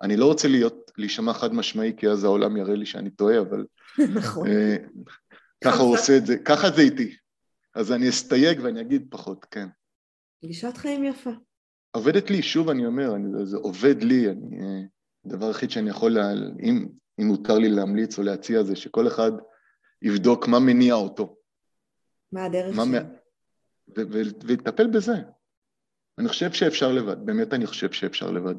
אני 0.03 0.17
לא 0.17 0.27
רוצה 0.27 0.49
להיות, 0.49 0.91
להישמע 0.99 1.33
חד 1.33 1.55
משמעי, 1.55 1.93
כי 1.97 2.09
אז 2.09 2.25
העולם 2.25 2.57
יראה 2.57 2.75
לי 2.75 2.87
שאני 2.87 3.11
טועה, 3.11 3.41
אבל... 3.41 3.67
נכון. 4.19 4.47
אה, 4.49 4.77
ככה 5.65 5.83
הוא 5.83 5.95
עושה 5.95 6.17
את 6.17 6.27
זה, 6.27 6.39
ככה 6.39 6.71
זה 6.71 6.83
איתי. 6.83 7.17
אז 7.75 7.93
אני 7.93 8.09
אסתייג 8.09 8.61
ואני 8.63 8.81
אגיד 8.81 9.07
פחות, 9.11 9.45
כן. 9.51 9.69
גישת 10.45 10.77
חיים 10.77 11.05
יפה. 11.05 11.31
עובדת 11.91 12.31
לי, 12.31 12.43
שוב 12.43 12.69
אני 12.69 12.87
אומר, 12.87 13.15
אני, 13.17 13.47
זה 13.47 13.57
עובד 13.57 14.03
לי, 14.03 14.31
אני, 14.31 14.61
אה, 14.63 14.81
הדבר 15.27 15.47
היחיד 15.47 15.71
שאני 15.71 15.91
יכול, 15.91 16.13
לה, 16.13 16.33
אם, 16.63 16.89
אם 17.21 17.27
מותר 17.27 17.59
לי 17.59 17.69
להמליץ 17.69 18.19
או 18.19 18.23
להציע 18.23 18.63
זה 18.63 18.77
שכל 18.77 19.07
אחד 19.07 19.33
יבדוק 20.03 20.49
מה 20.49 20.59
מניע 20.59 20.95
אותו. 20.95 21.37
מה 22.33 22.45
הדרך 22.45 22.75
שלו. 22.75 22.85
ויטפל 24.45 24.87
בזה. 24.87 25.15
אני 26.19 26.29
חושב 26.29 26.53
שאפשר 26.53 26.93
לבד, 26.93 27.27
באמת 27.27 27.55
אני 27.55 27.67
חושב 27.67 27.93
שאפשר 27.93 28.31
לבד. 28.31 28.55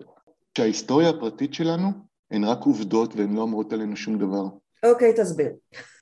שההיסטוריה 0.58 1.10
הפרטית 1.10 1.54
שלנו 1.54 1.92
הן 2.32 2.44
רק 2.44 2.60
עובדות 2.62 3.16
והן 3.16 3.36
לא 3.36 3.42
אומרות 3.42 3.74
עלינו 3.74 3.96
שום 3.96 4.18
דבר. 4.18 4.48
אוקיי, 4.86 5.14
תסביר. 5.18 5.50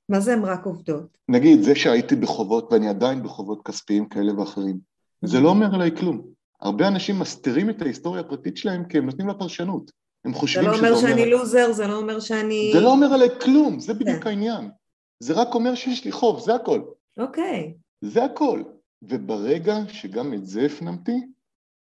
מה 0.10 0.20
זה 0.20 0.34
הן 0.34 0.44
רק 0.44 0.66
עובדות? 0.66 1.18
נגיד, 1.30 1.62
זה 1.62 1.76
שהייתי 1.76 2.16
בחובות 2.16 2.74
ואני 2.74 2.90
עדיין 2.90 3.24
בחובות 3.24 3.62
כספיים 3.66 4.10
כאלה 4.10 4.40
ואחרים, 4.40 4.80
זה 5.22 5.40
לא 5.40 5.50
אומר 5.50 5.76
עליי 5.76 5.98
כלום. 5.98 6.28
הרבה 6.62 6.88
אנשים 6.88 7.20
מסתירים 7.20 7.70
את 7.70 7.82
ההיסטוריה 7.82 8.22
הפרטית 8.22 8.58
שלהם 8.58 8.86
כי 8.86 8.98
הם 8.98 9.06
נותנים 9.06 9.28
לה 9.28 9.34
פרשנות. 9.34 9.92
הם 10.26 10.34
חושבים 10.34 10.66
שזה 10.66 10.78
אומר... 10.78 10.96
זה 10.96 11.08
לא 11.08 11.12
אומר 11.12 11.18
שאני 11.18 11.32
לוזר, 11.32 11.72
זה 11.72 11.88
לא 11.88 11.98
אומר 11.98 12.20
שאני... 12.20 12.72
זה 12.74 12.80
לא 12.80 12.92
אומר 12.92 13.14
עליי 13.14 13.30
כלום, 13.42 13.80
זה 13.80 13.94
בדיוק 13.94 14.24
כן. 14.24 14.30
העניין. 14.30 14.70
זה 15.20 15.34
רק 15.34 15.56
אומר 15.56 15.76
שיש 15.76 16.06
לי 16.06 16.12
חוב, 16.12 16.40
זה 16.40 16.56
הכל. 16.56 16.82
אוקיי. 17.18 17.74
זה 18.02 18.24
הכל. 18.24 18.64
וברגע 19.02 19.76
שגם 19.88 20.34
את 20.34 20.46
זה 20.46 20.66
הפנמתי, 20.66 21.22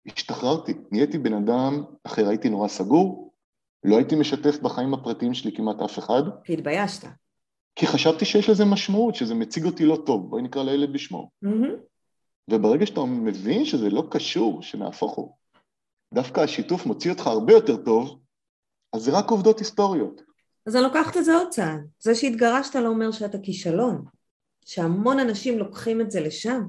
השתחררתי. 0.06 0.74
נהייתי 0.90 1.18
בן 1.18 1.34
אדם 1.34 1.84
אחר, 2.04 2.28
הייתי 2.28 2.48
נורא 2.48 2.68
סגור, 2.68 3.32
לא 3.84 3.96
הייתי 3.96 4.16
משתף 4.16 4.58
בחיים 4.62 4.94
הפרטיים 4.94 5.34
שלי 5.34 5.52
כמעט 5.52 5.82
אף 5.82 5.98
אחד. 5.98 6.22
כי 6.44 6.52
התביישת. 6.52 7.04
כי 7.76 7.86
חשבתי 7.86 8.24
שיש 8.24 8.50
לזה 8.50 8.64
משמעות, 8.64 9.14
שזה 9.14 9.34
מציג 9.34 9.64
אותי 9.64 9.84
לא 9.84 9.98
טוב, 10.06 10.30
בואי 10.30 10.42
נקרא 10.42 10.62
לילד 10.62 10.92
בשמו. 10.92 11.30
Mm-hmm. 11.44 11.70
וברגע 12.50 12.86
שאתה 12.86 13.00
מבין 13.00 13.64
שזה 13.64 13.90
לא 13.90 14.04
קשור, 14.10 14.62
שנהפוך 14.62 15.14
הוא, 15.14 15.32
דווקא 16.14 16.40
השיתוף 16.40 16.86
מוציא 16.86 17.10
אותך 17.10 17.26
הרבה 17.26 17.52
יותר 17.52 17.76
טוב, 17.76 18.20
אז 18.92 19.02
זה 19.02 19.18
רק 19.18 19.30
עובדות 19.30 19.58
היסטוריות. 19.58 20.22
אז 20.66 20.76
אני 20.76 20.84
לוקחת 20.84 21.16
את 21.16 21.24
זה 21.24 21.36
עוד 21.36 21.48
צעד. 21.48 21.80
זה 22.00 22.14
שהתגרשת 22.14 22.74
לא 22.74 22.88
אומר 22.88 23.10
שאתה 23.10 23.38
כישלון. 23.38 24.04
שהמון 24.64 25.18
אנשים 25.18 25.58
לוקחים 25.58 26.00
את 26.00 26.10
זה 26.10 26.20
לשם. 26.20 26.62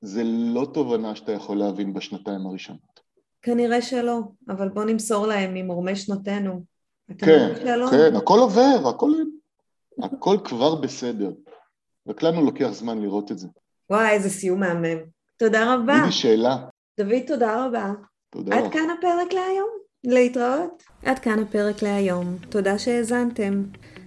זה 0.00 0.22
לא 0.24 0.66
תובנה 0.74 1.16
שאתה 1.16 1.32
יכול 1.32 1.58
להבין 1.58 1.94
בשנתיים 1.94 2.46
הראשונות. 2.46 3.00
כנראה 3.42 3.82
שלא, 3.82 4.20
אבל 4.48 4.68
בוא 4.68 4.84
נמסור 4.84 5.26
להם 5.26 5.54
ממורמי 5.54 5.96
שנותינו. 5.96 6.64
כן, 7.18 7.54
כן, 7.90 8.16
הכל 8.16 8.38
עובר, 8.38 8.88
הכל, 8.88 9.12
הכל 10.02 10.36
כבר 10.44 10.74
בסדר. 10.74 11.30
רק 12.08 12.22
לנו 12.22 12.44
לוקח 12.44 12.68
זמן 12.70 13.02
לראות 13.02 13.32
את 13.32 13.38
זה. 13.38 13.48
וואי, 13.90 14.10
איזה 14.10 14.30
סיום 14.30 14.60
מהמם. 14.60 14.98
תודה 15.36 15.74
רבה. 15.74 15.94
תגידי 15.98 16.12
שאלה. 16.12 16.56
דוד, 17.00 17.22
תודה 17.26 17.66
רבה. 17.66 17.92
תודה 18.30 18.56
עד 18.58 18.72
כאן 18.72 18.90
הפרק 18.98 19.32
להיום. 19.32 19.79
להתראות. 20.04 20.82
עד 21.04 21.18
כאן 21.18 21.38
הפרק 21.38 21.82
להיום. 21.82 22.36
תודה 22.48 22.78
שהאזנתם. 22.78 23.62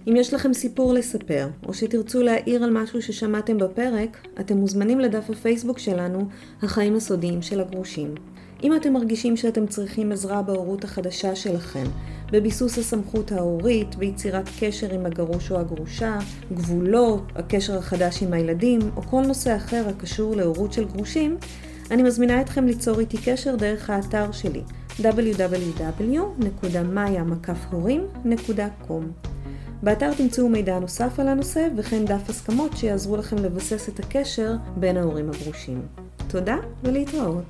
אם 0.08 0.16
יש 0.16 0.34
לכם 0.34 0.52
סיפור 0.52 0.94
לספר, 0.94 1.48
או 1.66 1.74
שתרצו 1.74 2.22
להעיר 2.22 2.64
על 2.64 2.70
משהו 2.70 3.02
ששמעתם 3.02 3.58
בפרק, 3.58 4.26
אתם 4.40 4.56
מוזמנים 4.56 5.00
לדף 5.00 5.30
הפייסבוק 5.30 5.78
שלנו, 5.78 6.28
החיים 6.62 6.96
הסודיים 6.96 7.42
של 7.42 7.60
הגרושים. 7.60 8.14
אם 8.62 8.76
אתם 8.76 8.92
מרגישים 8.92 9.36
שאתם 9.36 9.66
צריכים 9.66 10.12
עזרה 10.12 10.42
בהורות 10.42 10.84
החדשה 10.84 11.34
שלכם, 11.34 11.84
בביסוס 12.32 12.78
הסמכות 12.78 13.32
ההורית, 13.32 13.94
ביצירת 13.94 14.48
קשר 14.60 14.94
עם 14.94 15.06
הגרוש 15.06 15.50
או 15.50 15.58
הגרושה, 15.58 16.18
גבולות, 16.52 17.22
הקשר 17.34 17.78
החדש 17.78 18.22
עם 18.22 18.32
הילדים, 18.32 18.80
או 18.96 19.02
כל 19.02 19.22
נושא 19.26 19.56
אחר 19.56 19.88
הקשור 19.88 20.36
להורות 20.36 20.72
של 20.72 20.84
גרושים, 20.84 21.36
אני 21.90 22.02
מזמינה 22.02 22.40
אתכם 22.40 22.66
ליצור 22.66 23.00
איתי 23.00 23.16
קשר 23.24 23.56
דרך 23.56 23.90
האתר 23.90 24.32
שלי 24.32 24.62
www.maya.com 25.00 25.74
באתר 29.82 30.14
תמצאו 30.14 30.48
מידע 30.48 30.78
נוסף 30.78 31.20
על 31.20 31.28
הנושא 31.28 31.68
וכן 31.76 32.04
דף 32.04 32.30
הסכמות 32.30 32.76
שיעזרו 32.76 33.16
לכם 33.16 33.36
לבסס 33.36 33.88
את 33.88 33.98
הקשר 33.98 34.54
בין 34.76 34.96
ההורים 34.96 35.30
הגרושים. 35.30 35.82
תודה 36.28 36.56
ולהתראות. 36.82 37.42